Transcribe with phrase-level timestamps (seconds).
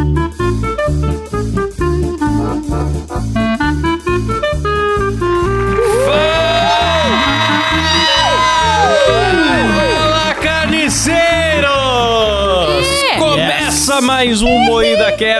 [0.00, 0.39] Olá,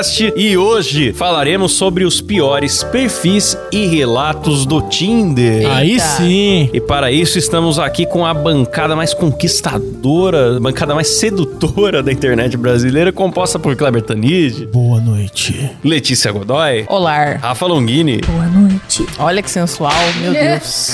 [0.00, 5.70] Moída Cast e hoje falaremos sobre os piores perfis e relatos do Tinder.
[5.70, 6.70] Aí sim.
[6.72, 12.10] E para isso estamos aqui com a bancada mais conquistadora, a bancada mais sedutora da
[12.10, 15.70] internet brasileira, composta por Kleber Tanid, Boa noite.
[15.84, 17.34] Letícia Godoy, Olá.
[17.34, 18.20] Rafa Longini.
[18.22, 19.06] Boa noite.
[19.18, 20.92] Olha que sensual, meu Deus.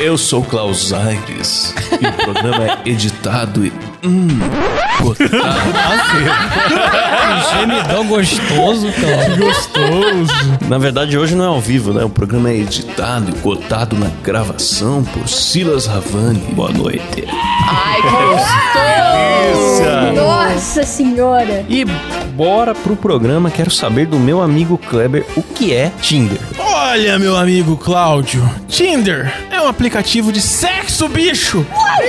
[0.00, 3.72] Eu sou Klaus Aires e o programa é editado e.
[4.06, 4.28] Hum,
[7.58, 9.36] Gemidão gostoso, cara.
[9.36, 10.32] Gostoso.
[10.68, 12.04] Na verdade, hoje não é ao vivo, né?
[12.04, 16.38] O programa é editado e cotado na gravação por Silas Ravani.
[16.52, 17.24] Boa noite.
[17.66, 19.82] Ai, que gostoso.
[20.14, 21.64] Nossa senhora.
[21.68, 21.84] E
[22.34, 23.50] bora pro programa.
[23.50, 26.38] Quero saber do meu amigo Kleber o que é Tinder.
[26.58, 31.64] Olha, meu amigo Cláudio, Tinder é um aplicativo de sexo, bicho!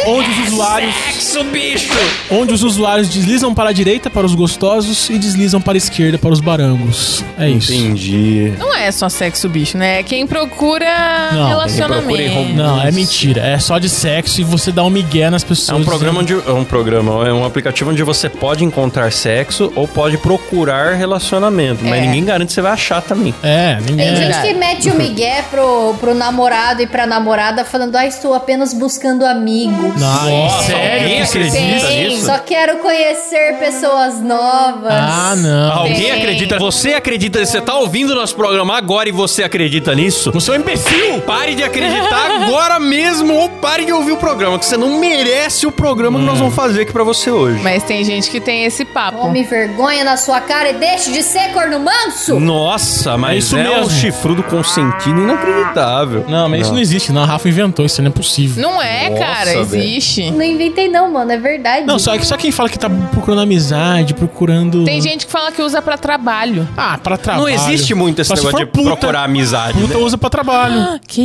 [0.07, 0.93] Onde os usuários.
[0.95, 1.93] Sexo, bicho!
[2.29, 6.17] Onde os usuários deslizam para a direita para os gostosos e deslizam para a esquerda
[6.17, 7.23] para os barangos.
[7.37, 7.73] É isso.
[7.73, 8.53] Entendi.
[8.57, 9.99] Não é só sexo bicho, né?
[9.99, 12.07] É quem procura Não, relacionamento.
[12.17, 13.41] quem procura Não, é mentira.
[13.41, 15.79] É só de sexo e você dá um migué nas É pessoas.
[15.81, 16.33] um programa onde.
[16.33, 21.83] É um programa, é um aplicativo onde você pode encontrar sexo ou pode procurar relacionamento.
[21.83, 22.01] Mas É.
[22.01, 23.33] ninguém garante que você vai achar também.
[23.43, 24.07] É, ninguém.
[24.07, 28.33] Tem gente que mete o migué pro, pro namorado e pra namorada falando, ah, estou
[28.33, 29.99] apenas buscando amigos.
[29.99, 31.01] Não, sério?
[31.03, 31.87] alguém acredita?
[31.87, 32.25] Sim, nisso?
[32.25, 34.91] só quero conhecer pessoas novas.
[34.91, 35.71] Ah, não.
[35.73, 36.11] Alguém Tem.
[36.11, 36.57] acredita?
[36.59, 37.45] Você acredita?
[37.45, 40.31] Você tá ouvindo o nosso programa agora e você acredita nisso?
[40.31, 41.21] Você é um imbecil!
[41.21, 45.65] Pare de acreditar agora mesmo ou pare de ouvir o programa, que você não merece
[45.67, 47.59] o programa que nós vamos fazer aqui pra você hoje.
[47.61, 49.17] Mas tem gente que tem esse papo.
[49.19, 52.39] Tome vergonha na sua cara e deixe de ser corno manso.
[52.39, 53.89] Nossa, mas É é, isso um mesmo.
[53.89, 56.25] chifrudo consentido inacreditável.
[56.27, 57.23] Não, mas isso não existe, não.
[57.23, 58.61] A Rafa inventou, isso não é possível.
[58.61, 59.83] Não é, Nossa, cara, velho.
[59.83, 60.31] existe.
[60.31, 61.85] Não inventei não, mano, é verdade.
[61.85, 64.85] Não, só, só quem fala que tá procurando amizade, procurando.
[64.85, 66.67] Tem gente que fala que usa pra trabalho.
[66.77, 67.43] Ah, pra trabalho.
[67.43, 68.95] Não existe muito esse Só se negócio de for puta.
[68.97, 69.99] procurar amizade, Puta né?
[70.03, 70.79] usa pra trabalho.
[70.79, 71.21] Ah, que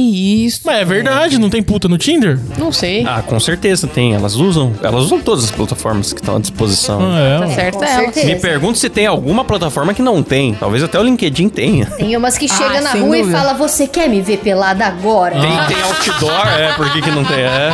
[0.46, 0.62] isso?
[0.64, 2.38] Mas é verdade, não tem puta no Tinder?
[2.58, 3.04] Não sei.
[3.06, 4.14] Ah, com certeza tem.
[4.14, 4.72] Elas usam.
[4.82, 7.00] Elas usam todas as plataformas que estão à disposição.
[7.02, 7.38] Ah, é.
[7.40, 8.02] Tá certo com ela.
[8.04, 8.26] certeza.
[8.70, 10.54] Pergunto se tem alguma plataforma que não tem.
[10.54, 11.86] Talvez até o LinkedIn tenha.
[11.86, 13.38] Tem umas que chegam Ah, na rua e dúvida.
[13.38, 15.34] fala, você quer me ver pelada agora?
[15.40, 17.40] Tem, tem outdoor, é, por que, que não tem?
[17.40, 17.70] É.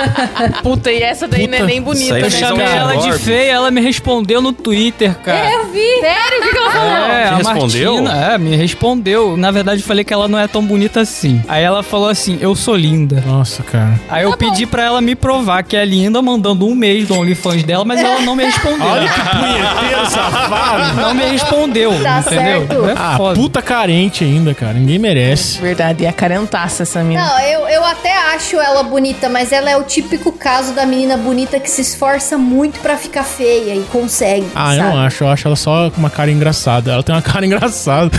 [0.62, 1.66] Puta, e essa daí não é Puta.
[1.70, 2.18] nem bonita.
[2.18, 2.30] Eu né?
[2.30, 5.52] fez chamei um ela de feia, ela me respondeu no Twitter, cara.
[5.52, 6.00] Eu vi.
[6.00, 6.38] Sério?
[6.38, 6.92] O que, que ela falou?
[6.92, 7.92] É, Te respondeu?
[8.02, 9.36] Martina, é, me respondeu.
[9.36, 11.42] Na verdade, eu falei que ela não é tão bonita assim.
[11.46, 13.22] Aí ela falou assim: eu sou linda.
[13.26, 14.00] Nossa, cara.
[14.08, 17.62] Aí eu pedi pra ela me provar que é linda, mandando um mês do OnlyFans
[17.64, 18.86] dela, mas ela não me respondeu.
[18.86, 20.06] Olha que punheteiro
[20.96, 22.66] Não me respondeu, Tá entendeu?
[22.68, 22.88] certo.
[22.90, 23.34] É Ah, foda.
[23.34, 24.74] puta carente ainda, cara.
[24.74, 25.60] Ninguém merece.
[25.60, 27.22] Verdade, e a carentaça essa mina.
[27.24, 31.16] Não, eu, eu até acho ela bonita, mas ela é o típico caso da menina
[31.16, 34.46] bonita que se esforça muito pra ficar feia e consegue.
[34.54, 34.94] Ah, eu sabe?
[34.96, 35.24] não acho.
[35.24, 36.92] Eu acho ela só com uma cara engraçada.
[36.92, 38.10] Ela tem uma cara engraçada.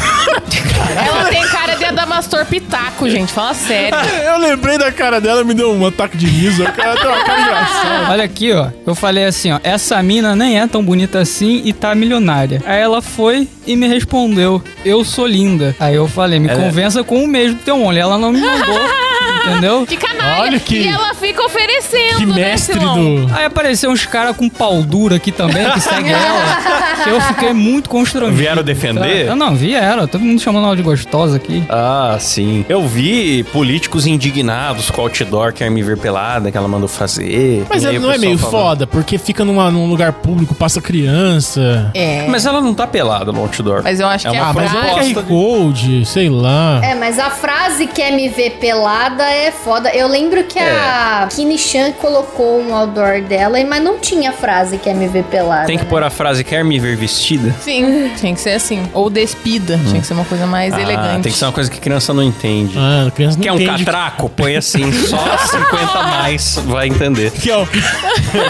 [0.96, 3.32] Ela tem cara de Adamastor Pitaco, gente.
[3.32, 3.98] Fala sério.
[4.26, 6.64] eu lembrei da cara dela, me deu um ataque de riso.
[6.66, 8.12] A cara tem uma cara engraçada.
[8.12, 8.68] Olha aqui, ó.
[8.86, 9.60] Eu falei assim, ó.
[9.64, 12.62] Essa mina nem é tão bonita assim e tá milionária.
[12.66, 15.76] Aí ela foi e me respondeu: Eu sou linda.
[15.80, 18.00] Aí eu falei: Me Ela é- convença com o mesmo do teu Only.
[18.00, 18.80] Ela não me mandou.
[19.48, 19.86] entendeu?
[19.88, 20.42] Que canalha.
[20.42, 23.26] Olha que- E ela fica oferecendo, Que né, mestre Silão?
[23.26, 23.34] do.
[23.34, 27.04] Aí apareceu uns caras com pau duro aqui também, que segue ela.
[27.04, 28.36] que eu fiquei muito constrangido.
[28.38, 29.28] Vieram defender?
[29.28, 30.08] Eu não, vieram.
[30.08, 31.64] Todo mundo chamando ela de gostosa aqui.
[31.70, 32.66] Ah, sim.
[32.68, 37.66] Eu vi políticos indignados com o outdoor quer me ver pelada, que ela mandou fazer.
[37.70, 38.52] Mas ela não é meio falando.
[38.52, 41.92] foda, porque fica numa, num lugar público, passa criança.
[41.94, 42.26] É.
[42.28, 43.59] Mas ela não tá pelada no outdoor.
[43.84, 45.14] Mas eu acho É que uma a Ah, mas é um frase...
[45.16, 46.80] QR Code, sei lá.
[46.84, 49.90] É, mas a frase quer me ver pelada é foda.
[49.90, 54.78] Eu lembro que a Kini Chan colocou um outdoor dela, mas não tinha a frase
[54.78, 55.66] quer me ver pelada.
[55.66, 55.90] Tem que né?
[55.90, 57.54] pôr a frase quer me ver vestida?
[57.62, 58.88] Sim, tinha que ser assim.
[58.94, 59.80] Ou despida.
[59.88, 61.24] Tinha que ser uma coisa mais Ah, elegante.
[61.24, 62.76] tem que ser uma coisa que criança não entende.
[62.78, 63.86] Ah, a criança não Quer um entende.
[63.86, 64.30] catraco?
[64.30, 65.18] Põe assim, só
[65.48, 67.32] 50 a mais, vai entender.
[67.32, 67.68] Que é o...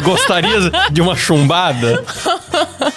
[0.03, 0.59] Gostaria
[0.91, 2.03] de uma chumbada?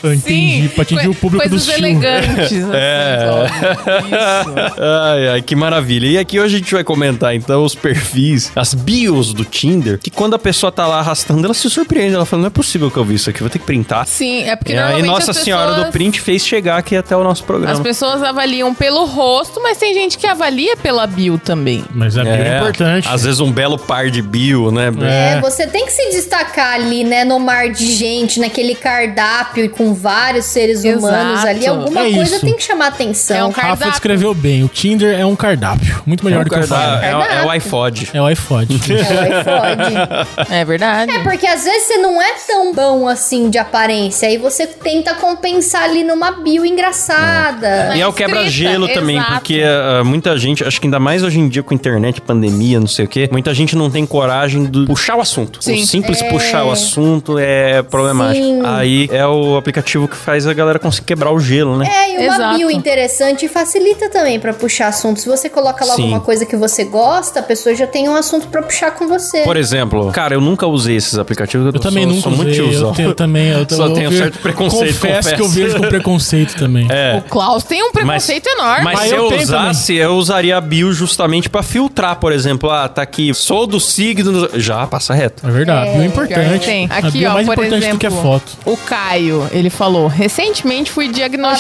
[0.03, 1.95] Eu entendi, pra atingir o público do Coisas filme.
[2.05, 2.65] Elegantes.
[2.73, 3.29] É.
[3.29, 4.73] Assim, Isso.
[4.83, 6.07] Ai, ai, que maravilha.
[6.07, 10.11] E aqui hoje a gente vai comentar, então, os perfis, as bios do Tinder, que
[10.11, 12.15] quando a pessoa tá lá arrastando, ela se surpreende.
[12.15, 14.07] Ela fala, não é possível que eu vi isso aqui, vou ter que printar.
[14.07, 15.87] Sim, é porque E aí, Nossa as Senhora pessoas...
[15.87, 17.81] do Print fez chegar aqui até o nosso As programa.
[17.81, 21.85] pessoas avaliam pelo rosto, mas tem gente que avalia pela bio também.
[21.93, 23.09] Mas é, bem importante.
[23.09, 24.91] Às vezes um belo par de bio, né?
[25.03, 25.41] É, É.
[25.41, 30.47] você tem que se destacar ali, né, no mar de gente, naquele cardápio com vários
[30.47, 30.99] seres Exato.
[31.07, 32.45] humanos ali, alguma É coisa isso.
[32.45, 33.37] tem que chamar atenção.
[33.37, 33.91] É um Rafa cardápio.
[33.91, 34.65] descreveu bem.
[34.65, 36.03] O Tinder é um cardápio.
[36.07, 37.03] Muito melhor do que eu falo.
[37.03, 38.11] é, é, é o iPod.
[38.13, 38.69] É o iPhone.
[38.93, 40.47] É, iPod.
[40.51, 41.11] É verdade.
[41.13, 45.15] É, porque às vezes você não é tão bom assim de aparência, aí você tenta
[45.15, 47.97] compensar ali numa bio engraçada.
[47.97, 49.33] E é o quebra-gelo também, exato.
[49.35, 52.87] porque ah, muita gente, acho que ainda mais hoje em dia com internet, pandemia, não
[52.87, 55.63] sei o quê, muita gente não tem coragem de puxar o assunto.
[55.63, 55.83] Sim.
[55.83, 58.45] O simples puxar o assunto é problemático.
[58.45, 58.63] Sim.
[58.65, 61.89] Aí é o aplicativo que faz a galera conseguir quebrar o gelo, né?
[61.91, 62.57] É, e uma Exato.
[62.59, 65.21] bio interessante facilita também pra puxar assunto.
[65.21, 66.03] Se você coloca lá Sim.
[66.03, 69.43] alguma coisa que você gosta, a pessoa já tem um assunto pra puxar com você.
[69.43, 71.67] Por exemplo, cara, eu nunca usei esses aplicativos.
[71.75, 72.63] Eu também sou, nunca sou muito usei.
[72.65, 72.89] tiozão.
[72.91, 73.49] Eu tenho também.
[73.51, 75.51] Eu, Só eu tenho vejo- certo preconceito, Confesso que eu confesso.
[75.67, 76.87] vejo com preconceito também.
[76.91, 77.17] É.
[77.19, 78.85] O Klaus tem um preconceito enorme.
[78.85, 82.71] Mas Mas se eu eu, usasse, eu usaria a bio justamente pra filtrar, por exemplo.
[82.71, 84.49] Ah, tá aqui, sou do signo.
[84.55, 85.47] Já, passa reto.
[85.47, 85.89] É verdade.
[85.91, 85.93] É.
[85.95, 86.65] bio é importante.
[86.67, 86.87] tem.
[86.91, 88.53] a Aqui, bio é ó, mais por importante do que a exemplo, foto.
[88.65, 91.09] O Caio, ele falou: recentemente fui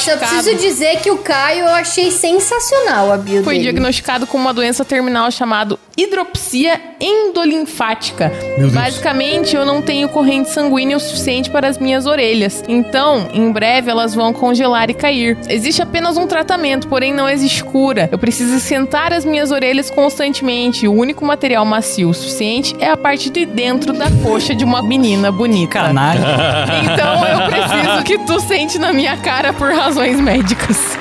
[0.02, 0.42] Nossa, eu diagnosticado.
[0.44, 3.70] preciso dizer que o Caio eu achei sensacional a bio Fui dele.
[3.70, 8.32] diagnosticado com uma doença terminal chamada hidropsia endolinfática.
[8.58, 8.72] Deus.
[8.72, 12.62] Basicamente, eu não tenho corrente sanguínea o suficiente para as minhas orelhas.
[12.68, 15.36] Então, em breve elas vão congelar e cair.
[15.48, 18.08] Existe apenas um tratamento, porém não existe cura.
[18.10, 20.86] Eu preciso sentar as minhas orelhas constantemente.
[20.88, 24.82] O único material macio o suficiente é a parte de dentro da coxa de uma
[24.82, 25.72] menina bonita.
[25.72, 26.20] Canalha.
[26.84, 30.91] Então eu preciso que tu sente na minha cara por razões médicas.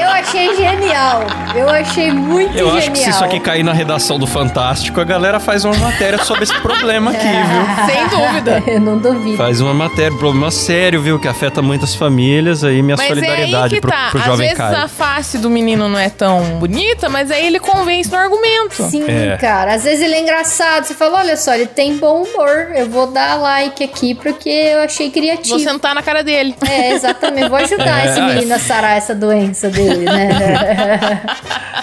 [0.00, 1.22] Eu achei genial.
[1.54, 2.76] Eu achei muito Eu genial.
[2.76, 6.22] acho que se isso aqui cair na redação do Fantástico, a galera faz uma matéria
[6.24, 7.86] sobre esse problema aqui, viu?
[7.86, 8.62] Sem dúvida.
[8.66, 9.36] Eu não duvido.
[9.36, 11.18] Faz uma matéria, um problema sério, viu?
[11.18, 12.64] Que afeta muitas famílias.
[12.64, 14.08] Aí minha Mas é aí solidariedade que pro, tá.
[14.10, 14.76] pro Às jovem vezes Caio.
[14.84, 18.82] a face do menino não é tão bonita, mas aí ele convence no argumento.
[18.90, 19.36] Sim, É.
[19.36, 19.74] cara.
[19.74, 20.84] Às vezes ele é engraçado.
[20.84, 22.68] Você fala, olha só, ele tem bom humor.
[22.74, 25.50] Eu vou dar like aqui porque eu achei criativo.
[25.50, 26.54] Vou sentar na cara dele.
[26.68, 27.48] É, exatamente.
[27.48, 28.10] Vou ajudar É.
[28.10, 31.20] esse menino a sarar essa doença dele, né?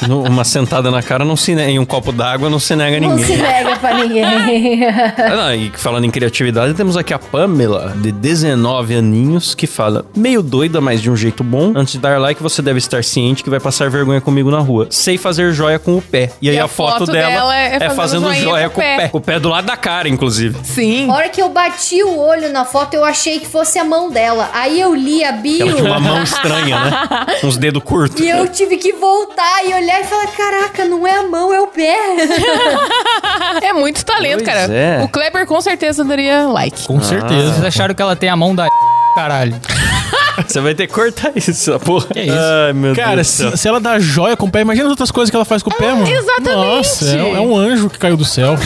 [0.08, 2.98] No- Uma sentada na cara não se nega, em um copo d'água não se nega
[2.98, 3.25] a Não ninguém.
[3.36, 4.24] se nega pra ninguém.
[4.88, 10.04] Ah, não, e falando em criatividade, temos aqui a Pamela, de 19 aninhos, que fala:
[10.16, 11.74] meio doida, mas de um jeito bom.
[11.75, 14.88] Antes de dar like, você deve estar ciente que vai passar vergonha comigo na rua.
[14.90, 16.31] Sei fazer joia com o pé.
[16.42, 18.84] E aí E a, a foto, foto dela, dela é é fazendo joia com o
[18.84, 18.98] pé.
[18.98, 19.10] pé.
[19.13, 20.58] O pé do lado da cara, inclusive.
[20.63, 21.08] Sim.
[21.12, 24.10] A hora que eu bati o olho na foto, eu achei que fosse a mão
[24.10, 24.50] dela.
[24.52, 25.68] Aí eu li a bio.
[25.68, 26.92] Ela tinha uma mão estranha, né?
[27.44, 28.20] Uns dedos curtos.
[28.22, 31.60] E eu tive que voltar e olhar e falar: caraca, não é a mão, é
[31.62, 31.98] o pé.
[33.64, 34.74] É muito talento, Pois cara.
[34.74, 35.02] é.
[35.04, 36.86] O Kleber com certeza daria like.
[36.88, 37.52] Com certeza.
[37.54, 38.68] Vocês acharam que ela tem a mão da
[39.16, 39.56] caralho.
[40.48, 42.08] Você vai ter que cortar isso, porra.
[42.08, 42.34] Que isso?
[42.66, 43.52] Ai, meu Cara, Deus céu.
[43.52, 45.62] se, se ela dá joia com o pé, imagina as outras coisas que ela faz
[45.62, 46.08] com o pé, mano.
[46.08, 46.56] exatamente.
[46.76, 48.56] Nossa, é, é um anjo que caiu do céu.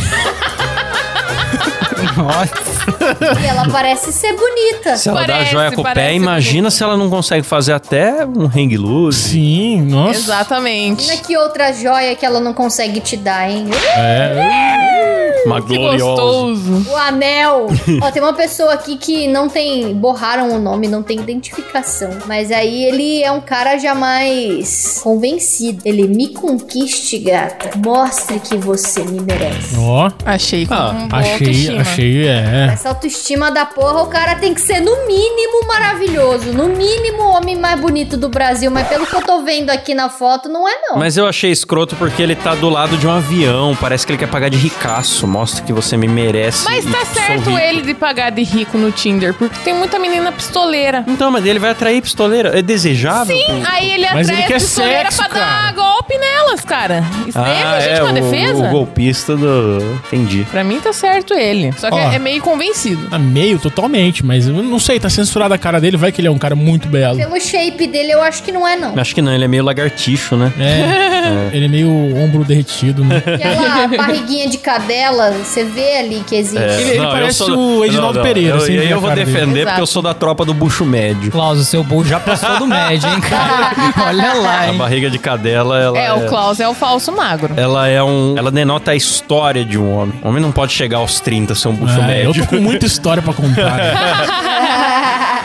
[2.16, 2.75] Nossa.
[3.42, 4.98] E ela parece ser bonita.
[4.98, 8.26] Se ela dá Parece, joia com o pé, imagina se ela não consegue fazer até
[8.26, 9.30] um hang loose.
[9.32, 10.20] Sim, nossa.
[10.20, 11.04] Exatamente.
[11.04, 13.68] Imagina que outra joia que ela não consegue te dar, hein?
[13.96, 15.35] É.
[15.46, 16.22] Uma Que gloriosa.
[16.22, 16.92] gostoso.
[16.92, 17.68] O anel.
[18.02, 19.94] Ó, tem uma pessoa aqui que não tem.
[19.94, 22.10] Borraram o nome, não tem identificação.
[22.26, 25.82] Mas aí ele é um cara jamais convencido.
[25.86, 27.72] Ele me conquiste, gata.
[27.78, 29.76] Mostre que você me merece.
[29.78, 31.82] Ó, Achei com Ah, um achei, autoestima.
[31.82, 32.70] achei, é.
[32.74, 36.52] Essa autoestima da porra, o cara tem que ser no mínimo maravilhoso.
[36.54, 38.70] No mínimo o homem mais bonito do Brasil.
[38.72, 40.98] Mas pelo que eu tô vendo aqui na foto, não é não.
[40.98, 43.76] Mas eu achei escroto porque ele tá do lado de um avião.
[43.80, 45.28] Parece que ele quer pagar de ricaço.
[45.36, 46.64] Mostra que você me merece.
[46.64, 51.04] Mas tá certo ele de pagar de rico no Tinder, porque tem muita menina pistoleira.
[51.06, 52.58] Então, mas ele vai atrair pistoleira.
[52.58, 53.36] É desejável?
[53.36, 55.72] Sim, aí ele Mas atrai ele quer as pistoleiras sexo, pra dar cara.
[55.74, 57.04] golpe nelas, cara.
[57.28, 58.64] Isso daí é Ah, legítima é, o, defesa.
[58.66, 60.00] o golpista do...
[60.08, 60.48] Entendi.
[60.50, 61.74] Pra mim tá certo ele.
[61.78, 62.12] Só que Ó.
[62.14, 63.10] é meio convencido.
[63.10, 66.30] Tá meio, totalmente, mas eu não sei, tá censurada a cara dele, vai que ele
[66.30, 67.18] é um cara muito belo.
[67.18, 68.98] Pelo shape dele, eu acho que não é não.
[68.98, 70.54] Acho que não, ele é meio lagartixo, né?
[70.58, 73.18] É, ele é meio ombro derretido, né?
[73.18, 76.64] Aquela barriguinha de cadela, você vê ali que existe.
[76.64, 79.00] Ele- ele eu parece sou o Edinaldo Pereira, Eu, sem e ver aí a eu
[79.00, 79.32] vou cara dele.
[79.34, 79.82] defender porque Exato.
[79.82, 81.32] eu sou da tropa do bucho médio.
[81.32, 83.72] Klaus, o seu burro já passou do médio, hein, cara?
[84.08, 84.78] Olha lá, A hein?
[84.78, 87.54] barriga de cadela, ela É, o Klaus é o falso magro.
[87.58, 88.36] Ela é um.
[88.38, 90.14] Ela denota a história de um homem.
[90.24, 92.44] O homem não pode chegar aos 30 ser um bucho É, eu médio.
[92.46, 93.76] tô com muita história pra contar.
[93.78, 93.94] né?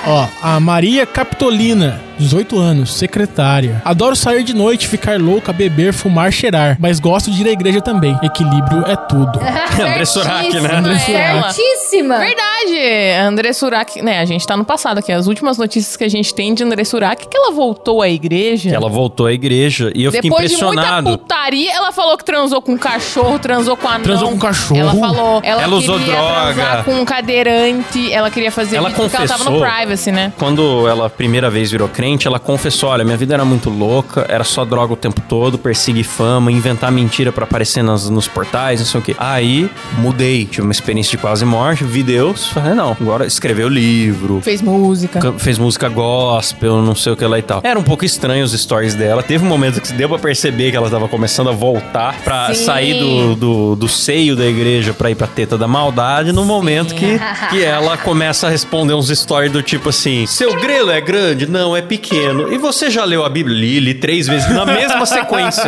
[0.06, 3.82] Ó, a Maria Capitolina, 18 anos, secretária.
[3.84, 6.76] Adoro sair de noite, ficar louca, beber, fumar, cheirar.
[6.78, 8.18] Mas gosto de ir à igreja também.
[8.22, 9.38] Equilíbrio é tudo.
[9.74, 10.76] André Surak, né?
[10.76, 11.54] André Surak.
[11.90, 13.16] Verdade!
[13.18, 14.20] A André Surak, né?
[14.20, 15.12] A gente tá no passado aqui.
[15.12, 18.08] As últimas notícias que a gente tem de André Surak é que ela voltou à
[18.08, 18.70] igreja.
[18.70, 21.08] Ela voltou à igreja e eu fiquei Depois de impressionado.
[21.08, 24.02] muita putaria, ela falou que transou com um cachorro, transou com anão.
[24.02, 24.80] Transou com um cachorro?
[24.80, 26.54] Ela falou, ela, Ela usou queria droga.
[26.54, 29.76] transar com um cadeirante, ela queria fazer Ela vídeo porque ela tava no confessou.
[29.76, 30.32] privacy, né?
[30.38, 34.26] Quando ela a primeira vez virou crente, ela confessou: olha, minha vida era muito louca,
[34.28, 38.80] era só droga o tempo todo, perseguir fama, inventar mentira pra aparecer nas, nos portais,
[38.80, 39.14] não sei o quê.
[39.18, 39.68] Aí
[39.98, 44.40] mudei, tive uma experiência de quase morte, vi Deus, falei, não, agora escreveu livro.
[44.42, 45.20] Fez música.
[45.20, 47.60] ca- Fez música gospel, não sei o que lá e tal.
[47.64, 49.22] Era um pouco estranho os stories dela.
[49.22, 52.64] Teve um momento que deu pra perceber que ela tava começando a voltar pra Sim.
[52.64, 56.32] sair do, do, do seio da igreja pra ir pra teta da maldade.
[56.32, 57.18] No momento que,
[57.50, 61.46] que ela começa a responder uns stories do tipo assim: Seu grelo é grande?
[61.46, 62.52] Não, é pequeno.
[62.52, 63.56] E você já leu a Bíblia?
[63.56, 65.64] Li, li três vezes na mesma sequência.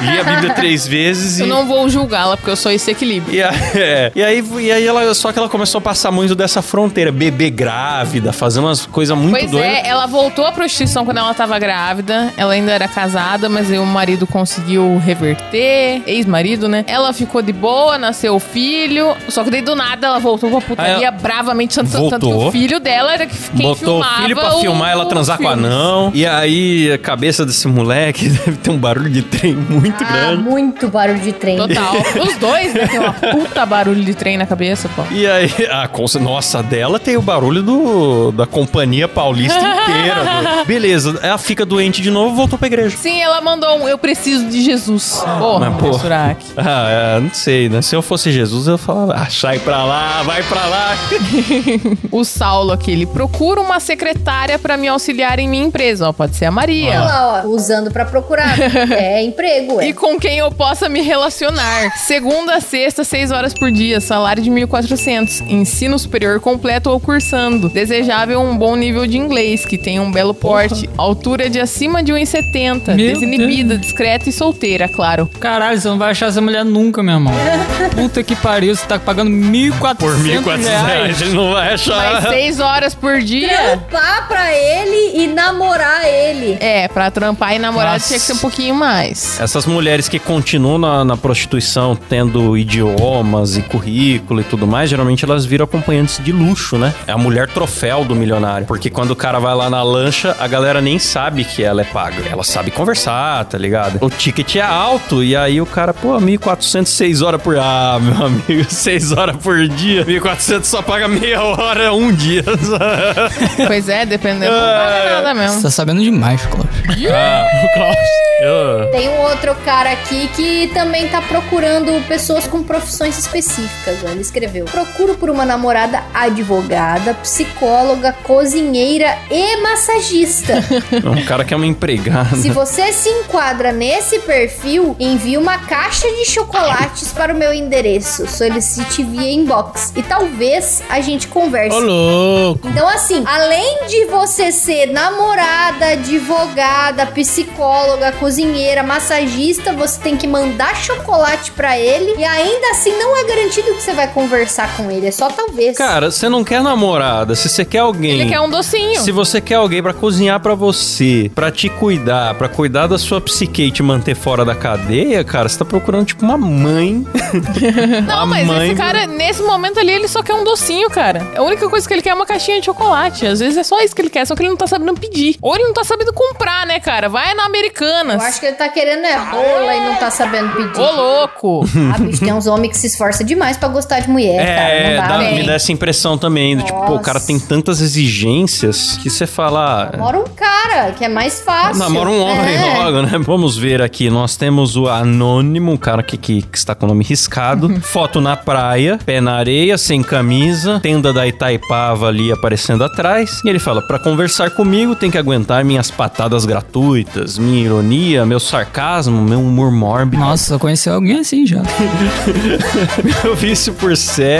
[0.00, 1.42] li a Bíblia três vezes e.
[1.42, 3.34] Eu não vou julgá-la, porque eu sou esse equilíbrio.
[3.34, 6.34] E, a- é, e aí, e aí ela, só que ela começou a passar muito
[6.34, 9.70] dessa fronteira, bebê grávida, fazer umas coisas muito Pois doidas.
[9.70, 12.32] é, ela voltou à prostituição quando ela tava grávida.
[12.36, 16.02] Ela ainda era casada, mas aí o marido conseguiu reverter.
[16.06, 16.84] Ex-marido, né?
[16.86, 19.14] Ela ficou de boa, nasceu o filho.
[19.28, 21.74] Só que daí do nada ela voltou pra putaria ela bravamente.
[21.76, 22.48] Tanto, tanto que voltou.
[22.48, 25.38] o filho dela era que- quem Botou o filmava filho pra o- filmar ela transar
[25.38, 26.10] com anão.
[26.14, 30.42] E aí, a cabeça desse moleque deve ter um barulho de trem muito Ah, grande.
[30.42, 31.56] muito barulho de trem.
[31.56, 31.94] Total.
[32.26, 32.86] Os dois, né?
[32.86, 35.02] Tem uma puta barulho de trem na cabeça, pô.
[35.16, 40.60] E aí, a cons- nossa, dela tem o barulho do, da companhia paulista inteira.
[40.60, 42.94] do- Beleza, ela fica doente de novo voltou pra igreja.
[42.98, 45.22] Sim, ela mandou um Eu preciso de Jesus.
[45.38, 45.92] Porra, Mas, pô.
[45.98, 46.44] Surak.
[46.56, 47.80] Ah, é, não sei, né?
[47.80, 50.96] Se eu fosse Jesus, eu falava, ah, sai pra lá, vai pra lá.
[52.12, 56.08] O Saulo aqui, ele procura uma secretária pra me auxiliar em minha empresa.
[56.08, 56.90] Ó, pode ser a Maria.
[56.90, 58.54] Olha lá, ó, usando pra procurar.
[58.92, 59.88] é emprego, é.
[59.88, 61.96] E com quem eu possa me relacionar.
[61.96, 65.05] Segunda a sexta, seis horas por dia, salário de 1.400.
[65.10, 67.68] Ensino superior completo ou cursando.
[67.68, 70.88] Desejável um bom nível de inglês, que tenha um belo porte.
[70.96, 72.94] Altura de acima de 1,70.
[72.94, 75.28] Meu Desinibida, discreta e solteira, claro.
[75.40, 77.34] Caralho, você não vai achar essa mulher nunca, meu irmão.
[77.94, 82.12] Puta que pariu, você tá pagando 1.400 Por 1.400 reais, ele não vai achar.
[82.12, 83.48] Mas seis horas por dia...
[83.48, 86.56] Trampar pra ele e namorar ele.
[86.60, 88.08] É, pra trampar e namorar Nossa.
[88.08, 89.40] tinha que ser um pouquinho mais.
[89.40, 95.24] Essas mulheres que continuam na, na prostituição tendo idiomas e currículo e tudo mais, geralmente
[95.24, 96.94] elas viram acompanhantes de luxo, né?
[97.06, 98.66] É a mulher troféu do milionário.
[98.66, 101.84] Porque quando o cara vai lá na lancha, a galera nem sabe que ela é
[101.84, 102.22] paga.
[102.30, 103.98] Ela sabe conversar, tá ligado?
[104.00, 107.58] O ticket é alto e aí o cara, pô, 1.400, 6 horas por...
[107.58, 110.04] Ah, meu amigo, 6 horas por dia.
[110.06, 112.42] 1.400 só paga meia hora, um dia.
[113.66, 115.62] Pois é, dependendo, não paga nada Você mesmo.
[115.62, 116.70] tá sabendo demais, Cláudio.
[116.86, 117.96] O Klaus.
[118.40, 123.98] Eu- Tem um outro cara aqui que também tá procurando pessoas com profissões específicas.
[124.04, 124.08] ó.
[124.10, 130.54] Ele escreveu: Procuro por uma namorada advogada, psicóloga, cozinheira e massagista.
[130.54, 132.36] É um cara que é uma empregada.
[132.36, 138.26] Se você se enquadra nesse perfil, envie uma caixa de chocolates para o meu endereço.
[138.28, 139.92] Solicite via inbox.
[139.96, 141.76] E talvez a gente converse.
[141.76, 142.68] Ô, louco.
[142.68, 150.76] Então, assim, além de você ser namorada, advogada, psicóloga, cozinheira, massagista, você tem que mandar
[150.76, 152.14] chocolate pra ele.
[152.16, 155.06] E ainda assim, não é garantido que você vai conversar com ele.
[155.06, 155.76] É só talvez.
[155.76, 158.12] Cara, você não quer namorada, se você quer alguém.
[158.20, 159.00] Ele quer um docinho.
[159.00, 163.20] Se você quer alguém pra cozinhar pra você, pra te cuidar, pra cuidar da sua
[163.20, 167.04] psique e te manter fora da cadeia, cara, você tá procurando tipo uma mãe.
[168.06, 171.26] Não, A mas mãe- esse cara, nesse momento ali, ele só quer um docinho, cara.
[171.36, 173.26] A única coisa que ele quer é uma caixinha de chocolate.
[173.26, 175.36] Às vezes é só isso que ele quer, só que ele não tá sabendo pedir.
[175.40, 177.08] Ou ele não tá sabendo comprar, né, cara?
[177.08, 178.20] Vai na Americanas.
[178.22, 180.80] Eu acho que ele tá querendo é rola e não tá sabendo pedir.
[180.80, 181.64] Ô, louco!
[181.94, 184.65] Ah, bicho, tem uns homens que se esforçam demais pra gostar de mulher, cara.
[184.68, 186.56] É, dá, me dá essa impressão também.
[186.56, 189.90] do Tipo, pô, o cara tem tantas exigências que você fala.
[189.92, 191.78] ah, Namora um cara, que é mais fácil.
[191.78, 192.78] Namora um homem É.
[192.82, 193.18] logo, né?
[193.24, 194.10] Vamos ver aqui.
[194.10, 197.80] Nós temos o anônimo, um cara que, que, que está com o nome riscado.
[197.80, 203.40] Foto na praia, pé na areia, sem camisa, tenda da Itaipava ali aparecendo atrás.
[203.44, 208.40] E ele fala: pra conversar comigo tem que aguentar minhas patadas gratuitas, minha ironia, meu
[208.40, 210.22] sarcasmo, meu humor mórbido.
[210.22, 211.60] Nossa, eu conheci alguém assim já.
[213.24, 213.96] Meu vício por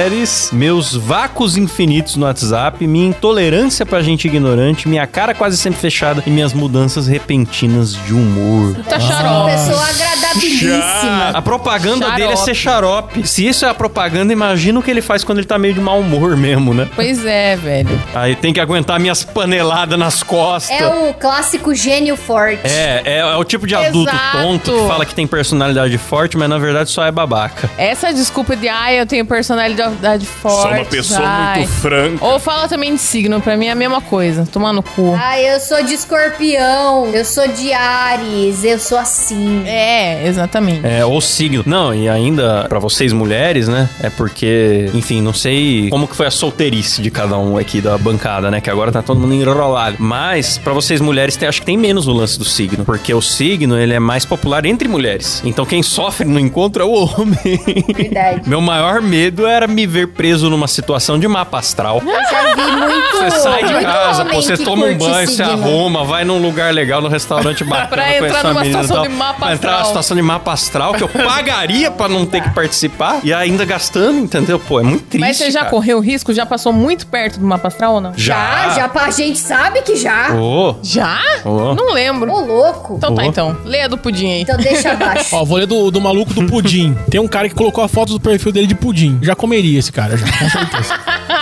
[0.06, 5.80] séries, meus vácuos infinitos no WhatsApp, minha intolerância pra gente ignorante, minha cara quase sempre
[5.80, 8.76] fechada e minhas mudanças repentinas de humor.
[8.88, 9.50] Tá Uma xarope.
[9.50, 11.30] pessoa agradabilíssima.
[11.34, 12.20] A propaganda Xarope.
[12.20, 13.26] dele é ser xarope.
[13.26, 15.80] Se isso é a propaganda, imagina o que ele faz quando ele tá meio de
[15.80, 16.88] mau humor mesmo, né?
[16.94, 18.00] Pois é, velho.
[18.14, 20.78] Aí tem que aguentar minhas paneladas nas costas.
[20.80, 22.60] É o clássico gênio forte.
[22.64, 24.38] É, é, é o tipo de adulto Exato.
[24.38, 27.68] tonto que fala que tem personalidade forte, mas na verdade só é babaca.
[27.76, 29.95] Essa desculpa de, ai, eu tenho personalidade
[30.26, 30.62] forte.
[30.62, 31.58] Sou uma pessoa ai.
[31.60, 32.24] muito franca.
[32.24, 34.46] Ou fala também de signo, pra mim é a mesma coisa.
[34.46, 35.14] Tomar no cu.
[35.18, 39.62] Ai, eu sou de escorpião, eu sou de Ares, eu sou assim.
[39.66, 40.86] É, exatamente.
[40.86, 41.62] É, ou signo.
[41.66, 43.88] Não, e ainda pra vocês mulheres, né?
[44.02, 47.96] É porque, enfim, não sei como que foi a solteirice de cada um aqui da
[47.96, 48.60] bancada, né?
[48.60, 49.96] Que agora tá todo mundo enrolado.
[49.98, 53.22] Mas pra vocês mulheres, tem- acho que tem menos o lance do signo, porque o
[53.22, 55.42] signo, ele é mais popular entre mulheres.
[55.44, 57.84] Então quem sofre no encontro é o homem.
[57.94, 58.42] Verdade.
[58.48, 62.02] Meu maior medo era me ver preso numa situação de mapa astral.
[62.04, 63.16] Eu já vi muito.
[63.16, 67.00] Você sai de casa, pô, você toma um banho, você arruma, vai num lugar legal,
[67.00, 67.86] num restaurante bacana.
[67.88, 69.86] Pra conhecer entrar uma numa menina situação de mapa Pra entrar numa astral.
[69.88, 74.18] situação de mapa astral que eu pagaria pra não ter que participar e ainda gastando,
[74.18, 74.58] entendeu?
[74.58, 75.20] Pô, é muito triste.
[75.20, 75.70] Mas você já cara.
[75.70, 76.32] correu risco?
[76.32, 78.12] Já passou muito perto do mapa astral ou não?
[78.16, 80.32] Já, já, pa- a gente sabe que já.
[80.34, 81.18] Ô, Já?
[81.44, 81.74] ô.
[81.74, 82.30] Não lembro.
[82.32, 82.94] Ô, louco.
[82.96, 83.26] Então tá, Oh.
[83.26, 83.56] então.
[83.64, 84.42] Leia do pudim aí.
[84.42, 85.34] Então deixa abaixo.
[85.34, 86.94] Ó, vou ler do, do maluco do pudim.
[87.10, 89.18] Tem um cara que colocou a foto do perfil dele de pudim.
[89.22, 90.94] Já comeria esse cara, já, com certeza.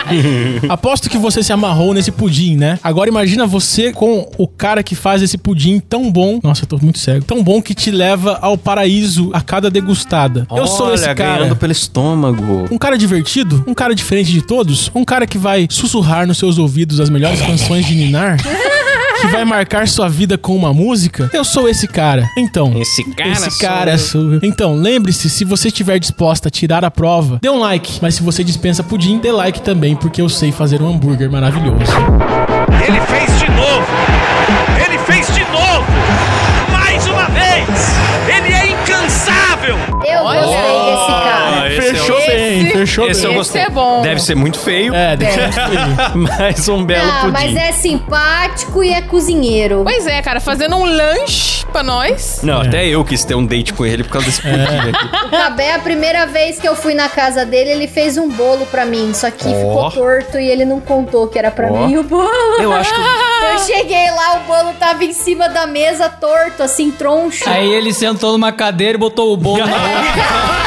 [0.69, 2.79] Aposto que você se amarrou nesse pudim, né?
[2.83, 6.41] Agora imagina você com o cara que faz esse pudim tão bom.
[6.43, 7.25] Nossa, eu tô muito cego.
[7.25, 10.47] Tão bom que te leva ao paraíso a cada degustada.
[10.50, 11.38] eu sou Olha, esse cara.
[11.38, 12.69] ganhando pelo estômago.
[12.71, 16.59] Um cara divertido, um cara diferente de todos, um cara que vai sussurrar nos seus
[16.59, 18.37] ouvidos as melhores canções de Ninar,
[19.26, 21.31] que vai marcar sua vida com uma música.
[21.33, 22.28] Eu sou esse cara.
[22.37, 23.99] Então, Esse cara esse sou cara eu.
[23.99, 24.40] sou eu.
[24.43, 27.99] Então, lembre-se, se você estiver disposta a tirar a prova, dê um like.
[28.02, 31.93] Mas se você dispensa pudim, dê like também, porque eu sei fazer um hambúrguer maravilhoso.
[32.87, 33.87] Ele fez de novo!
[34.87, 35.85] Ele fez de novo!
[36.71, 37.69] Mais uma vez!
[38.28, 39.76] Ele é incansável!
[40.07, 41.62] Eu gostei desse cara.
[41.62, 42.53] Ah, esse Fechou é o- bem,
[42.87, 43.62] fechou Esse eu gostei.
[43.62, 44.03] é bom.
[44.03, 46.14] Deve ser muito feio, É, deve ser muito feliz.
[46.38, 47.33] mas um belo Ah, pudim.
[47.33, 49.83] mas é simpático e é cozinheiro.
[49.85, 52.41] Pois é, cara, fazendo um lanche pra nós.
[52.43, 52.67] Não, É.
[52.67, 54.55] até eu quis ter um date com ele por causa desse pudim
[54.91, 55.26] aqui.
[55.26, 58.67] O Cabé, a primeira vez que eu fui na casa dele, ele fez um bolo
[58.67, 59.12] pra mim.
[59.14, 59.91] Só que Ó.
[59.91, 61.87] ficou torto e ele não contou que era pra Ó.
[61.87, 62.29] mim o bolo.
[62.61, 66.91] Eu acho que Eu cheguei lá, o bolo tava em cima da mesa, torto, assim,
[66.91, 67.49] troncho.
[67.49, 70.63] Aí ele sentou numa cadeira e botou o bolo na boca.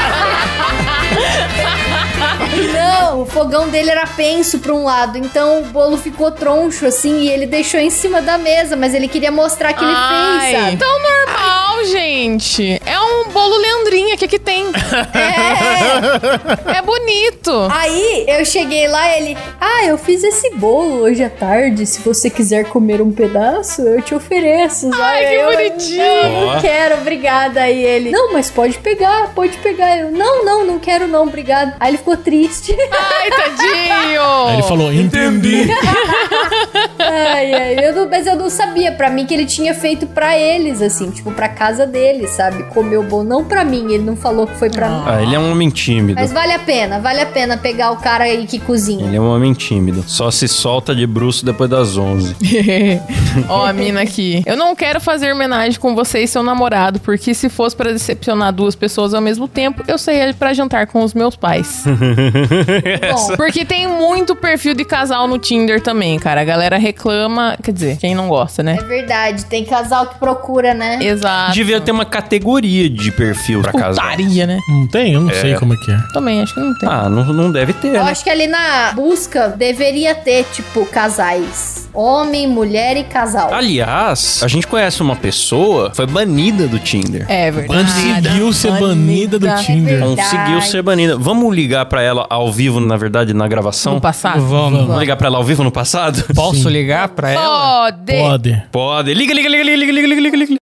[3.22, 7.30] O fogão dele era penso pra um lado, então o bolo ficou troncho, assim, e
[7.30, 10.78] ele deixou em cima da mesa, mas ele queria mostrar que ele Ai, fez, sabe?
[10.78, 12.82] Tão normal, gente.
[12.86, 14.66] É um bolo Leandrinha que aqui tem.
[14.68, 16.68] É.
[16.78, 17.52] É bonito.
[17.72, 21.86] Aí eu cheguei lá e ele, ah, eu fiz esse bolo hoje à tarde.
[21.86, 24.90] Se você quiser comer um pedaço, eu te ofereço.
[24.90, 25.02] sabe?
[25.02, 26.04] Ai, que eu, bonitinho.
[26.04, 26.54] Não, Ó.
[26.54, 27.62] não quero, obrigada.
[27.62, 29.98] Aí ele, não, mas pode pegar, pode pegar.
[29.98, 31.74] Eu, não, não, não quero não, obrigado.
[31.80, 32.76] Aí ele ficou triste.
[33.10, 34.22] Ai, tadinho.
[34.48, 35.68] Aí ele falou, entendi.
[37.00, 40.38] ai, ai, eu não- mas eu não sabia pra mim que ele tinha feito pra
[40.38, 42.64] eles, assim, tipo, pra casa dele, sabe?
[42.74, 43.92] Comer o bolo, não pra mim.
[43.94, 45.04] Ele não falou que foi pra mim.
[45.06, 46.20] Ah, ele é um homem tímido.
[46.20, 49.06] Mas vale a pena, vale a pena pegar o cara aí que cozinha.
[49.06, 50.04] Ele é um homem tímido.
[50.08, 52.36] Só se solta de bruxo depois das 11.
[53.50, 54.42] Ó, a mina aqui.
[54.46, 58.52] Eu não quero fazer homenagem com você e seu namorado, porque se fosse pra decepcionar
[58.54, 61.84] duas pessoas ao mesmo tempo, eu saía pra jantar com os meus pais.
[63.14, 66.42] Bom, Porque tem muito perfil de casal no Tinder também, cara.
[66.42, 68.78] A galera reclama, quer dizer, quem não gosta, né?
[68.80, 71.00] é verdade, tem casal que procura, né?
[71.02, 71.54] Exato.
[71.54, 74.12] Devia ter uma categoria de perfil pra casar.
[74.12, 74.58] Putaria, né?
[74.70, 75.14] Não tem?
[75.14, 75.98] Eu não sei como é que é.
[76.14, 76.90] Também, acho que não tem.
[76.90, 78.12] Ah, não, não deve ter, Eu né?
[78.12, 81.88] acho que ali na busca deveria ter, tipo, casais.
[81.94, 83.54] Homem, mulher e casal.
[83.54, 87.26] Aliás, a gente conhece uma pessoa, foi banida do Tinder.
[87.28, 87.84] É verdade.
[87.86, 90.00] Conseguiu ser banida do Tinder.
[90.00, 90.16] verdade.
[90.16, 91.18] Conseguiu ser banida.
[91.18, 93.96] Vamos ligar pra ela ao vivo, na verdade, na gravação?
[93.96, 94.42] No passado?
[94.42, 94.80] Vamos.
[94.82, 96.24] Vamos ligar pra ela ao vivo no passado?
[96.34, 97.92] Posso ligar pra ela?
[97.92, 98.14] Pode.
[98.14, 98.64] Pode.
[98.72, 99.14] Pode.
[99.14, 100.56] Liga, liga, liga, liga, liga, liga, liga, liga.